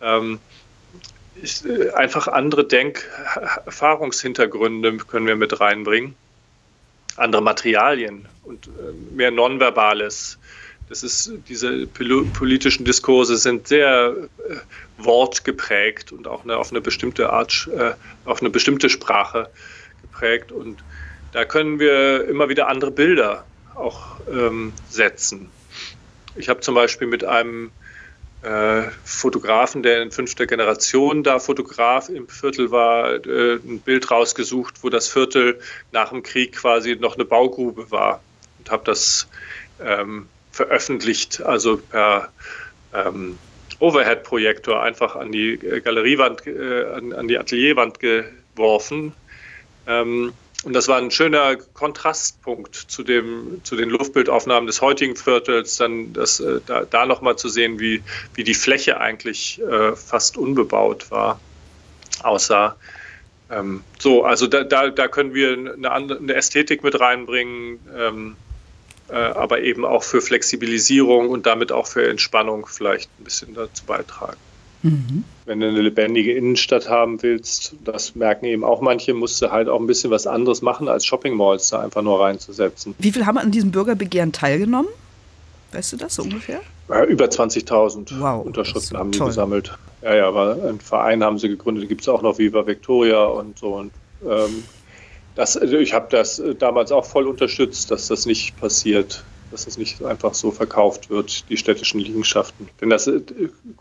Ähm, 0.00 0.38
ist, 1.42 1.66
äh, 1.66 1.90
einfach 1.90 2.28
andere 2.28 2.64
Denk-Erfahrungshintergründe 2.66 4.96
können 4.98 5.26
wir 5.26 5.34
mit 5.36 5.60
reinbringen, 5.60 6.14
andere 7.16 7.42
Materialien 7.42 8.26
und 8.44 8.68
äh, 8.68 8.92
mehr 9.14 9.30
Nonverbales. 9.30 10.38
Das 10.88 11.02
ist, 11.02 11.30
diese 11.48 11.86
politischen 11.86 12.86
Diskurse 12.86 13.36
sind 13.36 13.68
sehr 13.68 14.16
äh, 14.48 14.56
wortgeprägt 14.96 16.12
und 16.12 16.26
auch 16.26 16.44
eine, 16.44 16.56
auf 16.56 16.70
eine 16.70 16.80
bestimmte 16.80 17.30
Art, 17.30 17.68
äh, 17.76 17.92
auf 18.24 18.40
eine 18.40 18.48
bestimmte 18.48 18.88
Sprache 18.88 19.50
geprägt 20.00 20.50
und 20.50 20.82
da 21.32 21.44
können 21.44 21.78
wir 21.78 22.28
immer 22.28 22.48
wieder 22.48 22.68
andere 22.68 22.90
Bilder 22.90 23.44
auch 23.74 24.18
ähm, 24.30 24.72
setzen. 24.88 25.50
Ich 26.36 26.48
habe 26.48 26.60
zum 26.60 26.74
Beispiel 26.74 27.06
mit 27.06 27.24
einem 27.24 27.70
äh, 28.42 28.82
Fotografen, 29.04 29.82
der 29.82 30.02
in 30.02 30.12
fünfter 30.12 30.46
Generation 30.46 31.22
da 31.22 31.38
Fotograf 31.38 32.08
im 32.08 32.28
Viertel 32.28 32.70
war, 32.70 33.14
äh, 33.26 33.54
ein 33.54 33.80
Bild 33.80 34.10
rausgesucht, 34.10 34.76
wo 34.82 34.88
das 34.88 35.08
Viertel 35.08 35.58
nach 35.92 36.10
dem 36.10 36.22
Krieg 36.22 36.54
quasi 36.56 36.96
noch 36.96 37.16
eine 37.16 37.24
Baugrube 37.24 37.90
war 37.90 38.22
und 38.58 38.70
habe 38.70 38.84
das 38.84 39.26
ähm, 39.84 40.28
veröffentlicht, 40.52 41.42
also 41.42 41.78
per 41.78 42.28
ähm, 42.94 43.38
Overhead-Projektor 43.80 44.82
einfach 44.82 45.16
an 45.16 45.32
die 45.32 45.56
Galeriewand, 45.56 46.46
äh, 46.46 46.84
an, 46.94 47.12
an, 47.12 47.28
die 47.28 47.38
Atelierwand 47.38 47.98
geworfen. 48.00 49.12
Ähm, 49.86 50.32
und 50.68 50.74
das 50.74 50.86
war 50.86 50.98
ein 50.98 51.10
schöner 51.10 51.56
Kontrastpunkt 51.56 52.74
zu, 52.74 53.02
dem, 53.02 53.62
zu 53.64 53.74
den 53.74 53.88
Luftbildaufnahmen 53.88 54.66
des 54.66 54.82
heutigen 54.82 55.16
Viertels, 55.16 55.78
dann 55.78 56.12
das, 56.12 56.40
äh, 56.40 56.60
da, 56.66 56.84
da 56.84 57.06
nochmal 57.06 57.36
zu 57.36 57.48
sehen, 57.48 57.80
wie, 57.80 58.02
wie 58.34 58.44
die 58.44 58.52
Fläche 58.52 59.00
eigentlich 59.00 59.62
äh, 59.62 59.96
fast 59.96 60.36
unbebaut 60.36 61.10
war, 61.10 61.40
aussah. 62.22 62.76
Ähm, 63.50 63.82
so, 63.98 64.24
also 64.24 64.46
da, 64.46 64.62
da, 64.62 64.90
da 64.90 65.08
können 65.08 65.32
wir 65.32 65.54
eine, 65.54 65.90
andere, 65.90 66.18
eine 66.18 66.34
Ästhetik 66.34 66.84
mit 66.84 67.00
reinbringen, 67.00 67.78
ähm, 67.96 68.36
äh, 69.08 69.14
aber 69.14 69.62
eben 69.62 69.86
auch 69.86 70.02
für 70.02 70.20
Flexibilisierung 70.20 71.30
und 71.30 71.46
damit 71.46 71.72
auch 71.72 71.86
für 71.86 72.06
Entspannung 72.06 72.66
vielleicht 72.66 73.08
ein 73.18 73.24
bisschen 73.24 73.54
dazu 73.54 73.86
beitragen. 73.86 74.36
Mhm. 74.82 75.24
Wenn 75.44 75.60
du 75.60 75.68
eine 75.68 75.80
lebendige 75.80 76.34
Innenstadt 76.34 76.88
haben 76.88 77.22
willst, 77.22 77.74
das 77.84 78.14
merken 78.14 78.46
eben 78.46 78.64
auch 78.64 78.80
manche, 78.80 79.14
musst 79.14 79.42
du 79.42 79.50
halt 79.50 79.68
auch 79.68 79.80
ein 79.80 79.86
bisschen 79.86 80.10
was 80.10 80.26
anderes 80.26 80.62
machen, 80.62 80.88
als 80.88 81.04
Shopping 81.04 81.34
Malls 81.34 81.70
da 81.70 81.80
einfach 81.80 82.02
nur 82.02 82.20
reinzusetzen. 82.20 82.94
Wie 82.98 83.10
viel 83.10 83.26
haben 83.26 83.38
an 83.38 83.50
diesem 83.50 83.70
Bürgerbegehren 83.70 84.32
teilgenommen? 84.32 84.90
Weißt 85.72 85.92
du 85.92 85.96
das 85.96 86.14
so 86.14 86.22
ungefähr? 86.22 86.60
Ja, 86.88 87.04
über 87.04 87.26
20.000 87.26 88.20
wow, 88.20 88.44
Unterschriften 88.44 88.96
haben 88.96 89.10
die 89.10 89.18
toll. 89.18 89.28
gesammelt. 89.28 89.76
Ja, 90.02 90.14
ja, 90.14 90.28
aber 90.28 90.52
einen 90.52 90.80
Verein 90.80 91.22
haben 91.22 91.38
sie 91.38 91.48
gegründet, 91.48 91.88
gibt 91.88 92.02
es 92.02 92.08
auch 92.08 92.22
noch 92.22 92.38
Viva 92.38 92.66
Victoria 92.66 93.24
und 93.24 93.58
so. 93.58 93.74
Und, 93.74 93.92
ähm, 94.26 94.62
das, 95.34 95.56
also 95.56 95.76
ich 95.76 95.92
habe 95.92 96.06
das 96.10 96.42
damals 96.58 96.90
auch 96.90 97.04
voll 97.04 97.26
unterstützt, 97.26 97.90
dass 97.90 98.08
das 98.08 98.26
nicht 98.26 98.58
passiert 98.58 99.24
dass 99.50 99.66
es 99.66 99.78
nicht 99.78 100.02
einfach 100.02 100.34
so 100.34 100.50
verkauft 100.50 101.10
wird, 101.10 101.48
die 101.48 101.56
städtischen 101.56 102.00
Liegenschaften. 102.00 102.68
Denn 102.80 102.90
das 102.90 103.06
äh, 103.06 103.20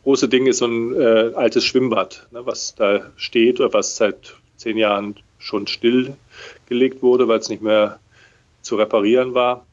große 0.03 0.29
Ding 0.29 0.47
ist 0.47 0.59
so 0.59 0.65
ein 0.65 0.95
äh, 0.95 1.31
altes 1.35 1.65
Schwimmbad, 1.65 2.27
ne, 2.31 2.45
was 2.45 2.75
da 2.75 3.11
steht 3.15 3.59
oder 3.59 3.73
was 3.73 3.95
seit 3.95 4.35
zehn 4.57 4.77
Jahren 4.77 5.15
schon 5.39 5.67
stillgelegt 5.67 7.01
wurde, 7.01 7.27
weil 7.27 7.39
es 7.39 7.49
nicht 7.49 7.61
mehr 7.61 7.99
zu 8.61 8.75
reparieren 8.75 9.33
war 9.33 9.65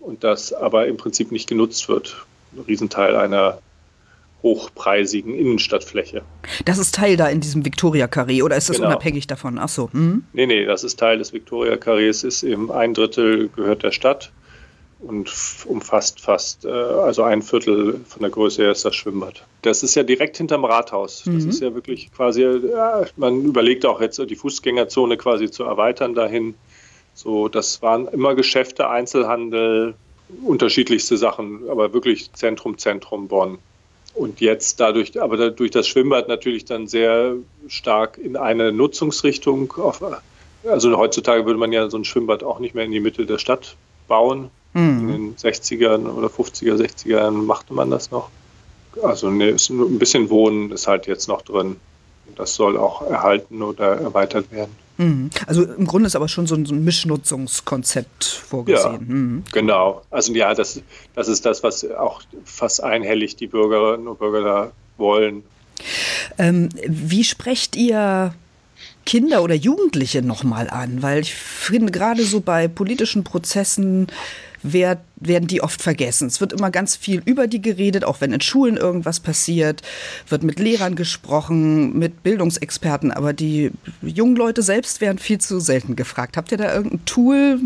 und 0.00 0.24
das 0.24 0.52
aber 0.52 0.86
im 0.86 0.96
Prinzip 0.96 1.32
nicht 1.32 1.48
genutzt 1.48 1.88
wird. 1.88 2.24
Ein 2.56 2.60
Riesenteil 2.60 3.16
einer 3.16 3.58
hochpreisigen 4.42 5.34
Innenstadtfläche. 5.34 6.22
Das 6.64 6.78
ist 6.78 6.94
Teil 6.94 7.16
da 7.16 7.28
in 7.28 7.40
diesem 7.40 7.64
Victoria-Karree 7.64 8.42
oder 8.42 8.56
ist 8.56 8.68
das 8.68 8.76
genau. 8.76 8.88
unabhängig 8.88 9.26
davon? 9.26 9.58
Ach 9.58 9.68
so. 9.68 9.90
Mhm. 9.92 10.24
Nee, 10.32 10.46
nee, 10.46 10.64
das 10.64 10.84
ist 10.84 10.98
Teil 10.98 11.18
des 11.18 11.32
Victoria-Karrees, 11.32 12.22
ist 12.22 12.44
eben 12.44 12.70
ein 12.70 12.94
Drittel 12.94 13.48
gehört 13.48 13.82
der 13.82 13.90
Stadt 13.90 14.30
und 15.00 15.30
umfasst 15.66 16.20
fast, 16.20 16.64
äh, 16.64 16.68
also 16.70 17.22
ein 17.22 17.42
Viertel 17.42 18.00
von 18.08 18.20
der 18.20 18.30
Größe 18.30 18.62
her 18.62 18.72
ist 18.72 18.84
das 18.84 18.96
Schwimmbad. 18.96 19.44
Das 19.62 19.82
ist 19.82 19.94
ja 19.94 20.02
direkt 20.02 20.36
hinterm 20.36 20.64
Rathaus. 20.64 21.22
Das 21.24 21.44
mhm. 21.44 21.50
ist 21.50 21.60
ja 21.60 21.74
wirklich 21.74 22.12
quasi, 22.12 22.42
ja, 22.42 23.04
man 23.16 23.44
überlegt 23.44 23.86
auch 23.86 24.00
jetzt 24.00 24.18
die 24.18 24.36
Fußgängerzone 24.36 25.16
quasi 25.16 25.50
zu 25.50 25.64
erweitern 25.64 26.14
dahin. 26.14 26.54
So, 27.14 27.48
das 27.48 27.82
waren 27.82 28.08
immer 28.08 28.34
Geschäfte, 28.34 28.88
Einzelhandel, 28.88 29.94
unterschiedlichste 30.44 31.16
Sachen, 31.16 31.68
aber 31.68 31.92
wirklich 31.92 32.32
Zentrum, 32.32 32.78
Zentrum 32.78 33.28
Bonn. 33.28 33.58
Und 34.14 34.40
jetzt 34.40 34.80
dadurch, 34.80 35.20
aber 35.20 35.50
durch 35.50 35.70
das 35.70 35.86
Schwimmbad 35.86 36.28
natürlich 36.28 36.64
dann 36.64 36.88
sehr 36.88 37.34
stark 37.68 38.18
in 38.18 38.36
eine 38.36 38.72
Nutzungsrichtung. 38.72 39.72
Auf, 39.74 40.02
also 40.64 40.96
heutzutage 40.96 41.46
würde 41.46 41.58
man 41.58 41.72
ja 41.72 41.88
so 41.88 41.98
ein 41.98 42.04
Schwimmbad 42.04 42.42
auch 42.42 42.58
nicht 42.58 42.74
mehr 42.74 42.84
in 42.84 42.90
die 42.90 43.00
Mitte 43.00 43.26
der 43.26 43.38
Stadt 43.38 43.76
bauen, 44.08 44.50
Mhm. 44.74 45.08
In 45.08 45.08
den 45.08 45.36
60ern 45.36 46.06
oder 46.06 46.28
50er, 46.28 46.74
60er 46.74 47.08
Jahren 47.08 47.46
machte 47.46 47.74
man 47.74 47.90
das 47.90 48.10
noch. 48.10 48.30
Also 49.02 49.30
ne, 49.30 49.56
ein 49.70 49.98
bisschen 49.98 50.30
Wohnen 50.30 50.72
ist 50.72 50.86
halt 50.86 51.06
jetzt 51.06 51.28
noch 51.28 51.42
drin. 51.42 51.76
Das 52.36 52.54
soll 52.54 52.76
auch 52.76 53.02
erhalten 53.02 53.62
oder 53.62 53.96
erweitert 53.96 54.50
werden. 54.52 54.74
Mhm. 54.98 55.30
Also 55.46 55.62
im 55.62 55.86
Grunde 55.86 56.08
ist 56.08 56.16
aber 56.16 56.28
schon 56.28 56.46
so 56.46 56.54
ein, 56.54 56.66
so 56.66 56.74
ein 56.74 56.84
Mischnutzungskonzept 56.84 58.24
vorgesehen. 58.24 58.92
Ja, 58.92 58.98
mhm. 58.98 59.44
Genau. 59.52 60.02
Also 60.10 60.32
ja, 60.34 60.54
das, 60.54 60.82
das 61.14 61.28
ist 61.28 61.46
das, 61.46 61.62
was 61.62 61.88
auch 61.90 62.22
fast 62.44 62.82
einhellig 62.82 63.36
die 63.36 63.46
Bürgerinnen 63.46 64.08
und 64.08 64.18
Bürger 64.18 64.42
da 64.42 64.72
wollen. 64.96 65.44
Ähm, 66.36 66.68
wie 66.86 67.24
sprecht 67.24 67.76
ihr 67.76 68.34
Kinder 69.06 69.42
oder 69.42 69.54
Jugendliche 69.54 70.22
nochmal 70.22 70.68
an? 70.68 71.02
Weil 71.02 71.20
ich 71.20 71.34
finde, 71.34 71.92
gerade 71.92 72.24
so 72.24 72.40
bei 72.40 72.66
politischen 72.66 73.22
Prozessen 73.22 74.08
werd, 74.62 74.98
werden 75.16 75.46
die 75.46 75.62
oft 75.62 75.82
vergessen. 75.82 76.28
Es 76.28 76.40
wird 76.40 76.52
immer 76.52 76.70
ganz 76.70 76.96
viel 76.96 77.22
über 77.24 77.46
die 77.46 77.62
geredet, 77.62 78.04
auch 78.04 78.20
wenn 78.20 78.32
in 78.32 78.40
Schulen 78.40 78.76
irgendwas 78.76 79.20
passiert, 79.20 79.82
wird 80.28 80.42
mit 80.42 80.58
Lehrern 80.58 80.96
gesprochen, 80.96 81.98
mit 81.98 82.22
Bildungsexperten, 82.22 83.10
aber 83.10 83.32
die 83.32 83.70
jungen 84.02 84.36
Leute 84.36 84.62
selbst 84.62 85.00
werden 85.00 85.18
viel 85.18 85.38
zu 85.38 85.60
selten 85.60 85.96
gefragt. 85.96 86.36
Habt 86.36 86.52
ihr 86.52 86.58
da 86.58 86.74
irgendein 86.74 87.04
Tool, 87.04 87.60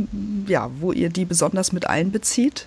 ja, 0.47 0.71
wo 0.81 0.93
ihr 0.93 1.09
die 1.09 1.25
besonders 1.25 1.73
mit 1.73 1.89
einbezieht? 1.89 2.67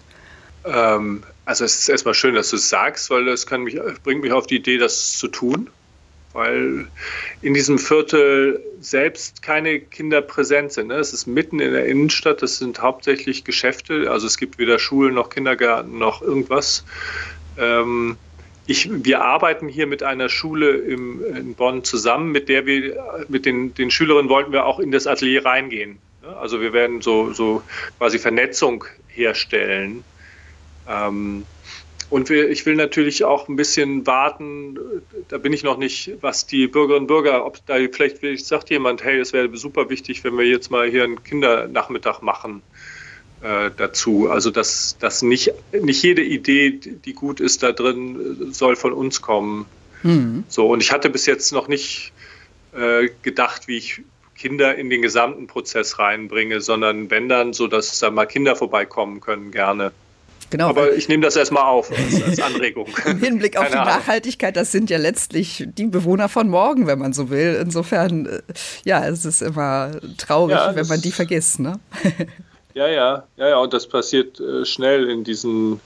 Ähm, 0.66 1.24
also 1.46 1.64
es 1.64 1.80
ist 1.80 1.90
erstmal 1.90 2.14
schön, 2.14 2.36
dass 2.36 2.50
du 2.50 2.56
es 2.56 2.70
sagst, 2.70 3.10
weil 3.10 3.26
das 3.26 3.50
mich, 3.52 3.80
bringt 4.04 4.22
mich 4.22 4.32
auf 4.32 4.48
die 4.48 4.56
Idee, 4.56 4.78
das 4.78 5.18
zu 5.18 5.28
tun 5.28 5.70
weil 6.36 6.88
in 7.42 7.54
diesem 7.54 7.80
Viertel 7.80 8.62
selbst 8.82 9.42
keine 9.42 9.80
Kinder 9.80 10.22
präsent 10.22 10.74
sind. 10.74 10.88
Ne? 10.88 10.96
Es 10.96 11.14
ist 11.14 11.28
mitten 11.28 11.62
in 11.62 11.72
der 11.72 11.86
Innenstadt, 11.86 12.42
das 12.42 12.58
sind 12.58 12.82
hauptsächlich 12.82 13.46
Geschäfte, 13.46 14.12
also 14.12 14.28
es 14.28 14.38
gibt 14.38 14.60
weder 14.60 14.78
Schulen 14.78 15.16
noch 15.16 15.30
Kindergärten 15.30 15.98
noch 15.98 16.22
irgendwas. 16.22 16.84
Ähm, 17.58 18.18
ich, 18.68 18.90
wir 18.92 19.22
arbeiten 19.22 19.70
hier 19.70 19.88
mit 19.88 20.04
einer 20.04 20.28
Schule 20.28 20.72
im, 20.72 21.24
in 21.24 21.54
Bonn 21.54 21.86
zusammen, 21.86 22.32
mit 22.34 22.50
der 22.50 22.66
wir, 22.66 23.26
mit 23.30 23.46
den, 23.46 23.74
den 23.74 23.90
Schülerinnen 23.90 24.30
wollten 24.30 24.52
wir 24.52 24.66
auch 24.66 24.80
in 24.80 24.92
das 24.92 25.08
Atelier 25.08 25.46
reingehen. 25.46 26.00
Ne? 26.22 26.36
Also 26.36 26.60
wir 26.60 26.74
werden 26.74 27.02
so, 27.02 27.32
so 27.32 27.64
quasi 27.98 28.20
Vernetzung 28.20 28.84
herstellen. 29.08 30.04
Ähm, 30.90 31.46
und 32.10 32.30
wir, 32.30 32.50
ich 32.50 32.66
will 32.66 32.76
natürlich 32.76 33.24
auch 33.24 33.48
ein 33.48 33.56
bisschen 33.56 34.06
warten, 34.06 34.78
da 35.28 35.38
bin 35.38 35.54
ich 35.54 35.64
noch 35.64 35.78
nicht, 35.78 36.14
was 36.22 36.46
die 36.46 36.68
Bürgerinnen 36.68 37.04
und 37.04 37.08
Bürger, 37.08 37.46
ob 37.46 37.66
da 37.66 37.76
vielleicht, 37.92 38.46
sagt 38.46 38.70
jemand, 38.70 39.04
hey, 39.04 39.20
es 39.20 39.34
wäre 39.34 39.56
super 39.58 39.90
wichtig, 39.90 40.24
wenn 40.24 40.38
wir 40.38 40.46
jetzt 40.46 40.70
mal 40.70 40.90
hier 40.90 41.04
einen 41.04 41.24
Kindernachmittag 41.24 42.22
machen 42.22 42.62
äh, 43.42 43.72
dazu. 43.76 44.30
Also 44.30 44.52
dass, 44.52 44.98
dass 45.00 45.22
nicht, 45.22 45.54
nicht 45.72 46.04
jede 46.04 46.24
Idee, 46.24 46.72
die 46.72 47.14
gut 47.14 47.40
ist 47.40 47.64
da 47.64 47.72
drin, 47.72 48.52
soll 48.52 48.76
von 48.76 48.94
uns 48.94 49.22
kommen. 49.22 49.66
Mhm. 50.04 50.44
So, 50.48 50.68
und 50.68 50.82
ich 50.82 50.92
hatte 50.92 51.10
bis 51.10 51.26
jetzt 51.26 51.52
noch 51.54 51.68
nicht 51.68 52.14
äh, 52.74 53.10
gedacht, 53.24 53.68
wie 53.68 53.78
ich 53.78 54.02
Kinder 54.38 54.76
in 54.76 54.90
den 54.90 55.02
gesamten 55.02 55.48
Prozess 55.48 55.98
reinbringe, 55.98 56.62
sondern 56.62 57.10
wenn 57.10 57.30
dann 57.30 57.54
so, 57.54 57.68
dass 57.68 57.98
da 58.00 58.12
mal 58.12 58.26
Kinder 58.26 58.56
vorbeikommen 58.56 59.22
können, 59.22 59.50
gerne. 59.50 59.92
Genau. 60.50 60.70
Aber 60.70 60.94
ich 60.94 61.10
nehme 61.10 61.24
das 61.24 61.36
erstmal 61.36 61.64
auf 61.64 61.92
als, 61.92 62.24
als 62.24 62.40
Anregung. 62.40 62.88
Im 63.06 63.20
Hinblick 63.20 63.58
auf 63.58 63.70
Keine 63.70 63.84
die 63.84 63.90
Nachhaltigkeit, 63.90 64.56
das 64.56 64.72
sind 64.72 64.90
ja 64.90 64.98
letztlich 64.98 65.66
die 65.68 65.86
Bewohner 65.86 66.30
von 66.30 66.50
morgen, 66.50 66.88
wenn 66.88 67.00
man 67.00 67.14
so 67.14 67.30
will. 67.30 67.58
Insofern, 67.60 68.26
äh, 68.26 68.42
ja, 68.84 69.06
es 69.08 69.26
ist 69.26 69.42
immer 69.42 69.92
traurig, 70.18 70.56
ja, 70.56 70.76
wenn 70.76 70.88
man 70.88 71.02
die 71.02 71.12
vergisst. 71.12 71.60
Ne? 71.60 71.80
Ja, 72.76 72.88
ja, 72.88 73.24
ja, 73.38 73.48
ja, 73.48 73.58
und 73.60 73.74
das 73.74 73.88
passiert 73.88 74.38
äh, 74.42 74.66
schnell 74.66 75.10
in 75.10 75.24
diesen, 75.24 75.80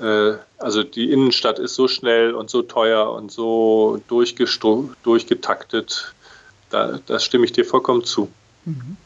äh, 0.00 0.32
also 0.58 0.82
die 0.82 1.12
Innenstadt 1.12 1.60
ist 1.60 1.76
so 1.76 1.86
schnell 1.86 2.34
und 2.34 2.50
so 2.50 2.62
teuer 2.62 3.12
und 3.12 3.30
so 3.30 4.02
durchgetaktet. 4.08 6.12
Da, 6.70 6.98
da 7.06 7.20
stimme 7.20 7.44
ich 7.44 7.52
dir 7.52 7.64
vollkommen 7.64 8.02
zu. 8.02 8.28
Mhm. 8.64 8.96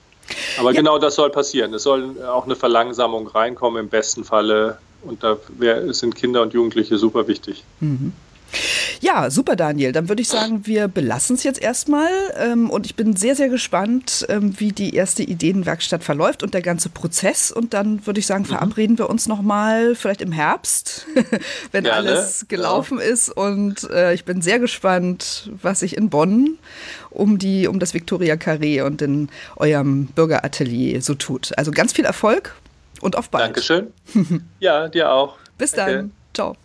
Aber 0.59 0.73
ja. 0.73 0.77
genau 0.77 0.99
das 0.99 1.15
soll 1.15 1.31
passieren. 1.31 1.75
Es 1.75 1.83
soll 1.83 2.23
auch 2.25 2.45
eine 2.45 2.57
Verlangsamung 2.57 3.27
reinkommen 3.27 3.85
im 3.85 3.89
besten 3.89 4.25
Falle. 4.25 4.79
Und 5.03 5.23
da 5.23 5.39
sind 5.89 6.15
Kinder 6.15 6.43
und 6.43 6.53
Jugendliche 6.53 6.99
super 6.99 7.27
wichtig. 7.27 7.65
Mhm. 7.81 8.13
Ja, 9.01 9.31
super, 9.31 9.57
Daniel. 9.57 9.93
Dann 9.93 10.09
würde 10.09 10.23
ich 10.23 10.29
sagen, 10.29 10.67
wir 10.67 10.89
belassen 10.89 11.37
es 11.37 11.43
jetzt 11.43 11.61
erstmal. 11.61 12.11
Ähm, 12.37 12.71
und 12.71 12.87
ich 12.87 12.97
bin 12.97 13.17
sehr, 13.17 13.35
sehr 13.35 13.49
gespannt, 13.49 14.27
ähm, 14.29 14.59
wie 14.59 14.73
die 14.73 14.95
erste 14.95 15.23
Ideenwerkstatt 15.23 16.05
verläuft 16.05 16.43
und 16.43 16.55
der 16.55 16.63
ganze 16.63 16.89
Prozess. 16.89 17.51
Und 17.51 17.75
dann 17.75 18.07
würde 18.07 18.21
ich 18.21 18.27
sagen, 18.27 18.43
mhm. 18.43 18.49
verabreden 18.49 18.99
wir 18.99 19.09
uns 19.09 19.27
nochmal, 19.27 19.95
vielleicht 19.95 20.21
im 20.21 20.33
Herbst, 20.33 21.07
wenn 21.73 21.85
Gerne. 21.85 22.09
alles 22.09 22.47
gelaufen 22.49 22.99
ja. 22.99 23.05
ist. 23.05 23.31
Und 23.31 23.89
äh, 23.91 24.15
ich 24.15 24.25
bin 24.25 24.43
sehr 24.43 24.59
gespannt, 24.59 25.51
was 25.63 25.81
sich 25.81 25.97
in 25.97 26.11
Bonn 26.11 26.59
um, 27.11 27.39
die, 27.39 27.67
um 27.67 27.79
das 27.79 27.95
Victoria 27.95 28.35
Carré 28.35 28.85
und 28.85 29.03
in 29.03 29.29
eurem 29.57 30.07
Bürgeratelier 30.07 31.03
so 31.03 31.15
tut. 31.15 31.57
Also 31.57 31.71
ganz 31.71 31.93
viel 31.93 32.05
Erfolg 32.05 32.55
und 33.01 33.17
auf 33.17 33.31
bald. 33.31 33.45
Dankeschön. 33.45 33.93
ja, 34.61 34.89
dir 34.89 35.11
auch. 35.11 35.37
Bis 35.59 35.73
dann. 35.73 35.89
Okay. 35.89 36.11
Ciao. 36.35 36.57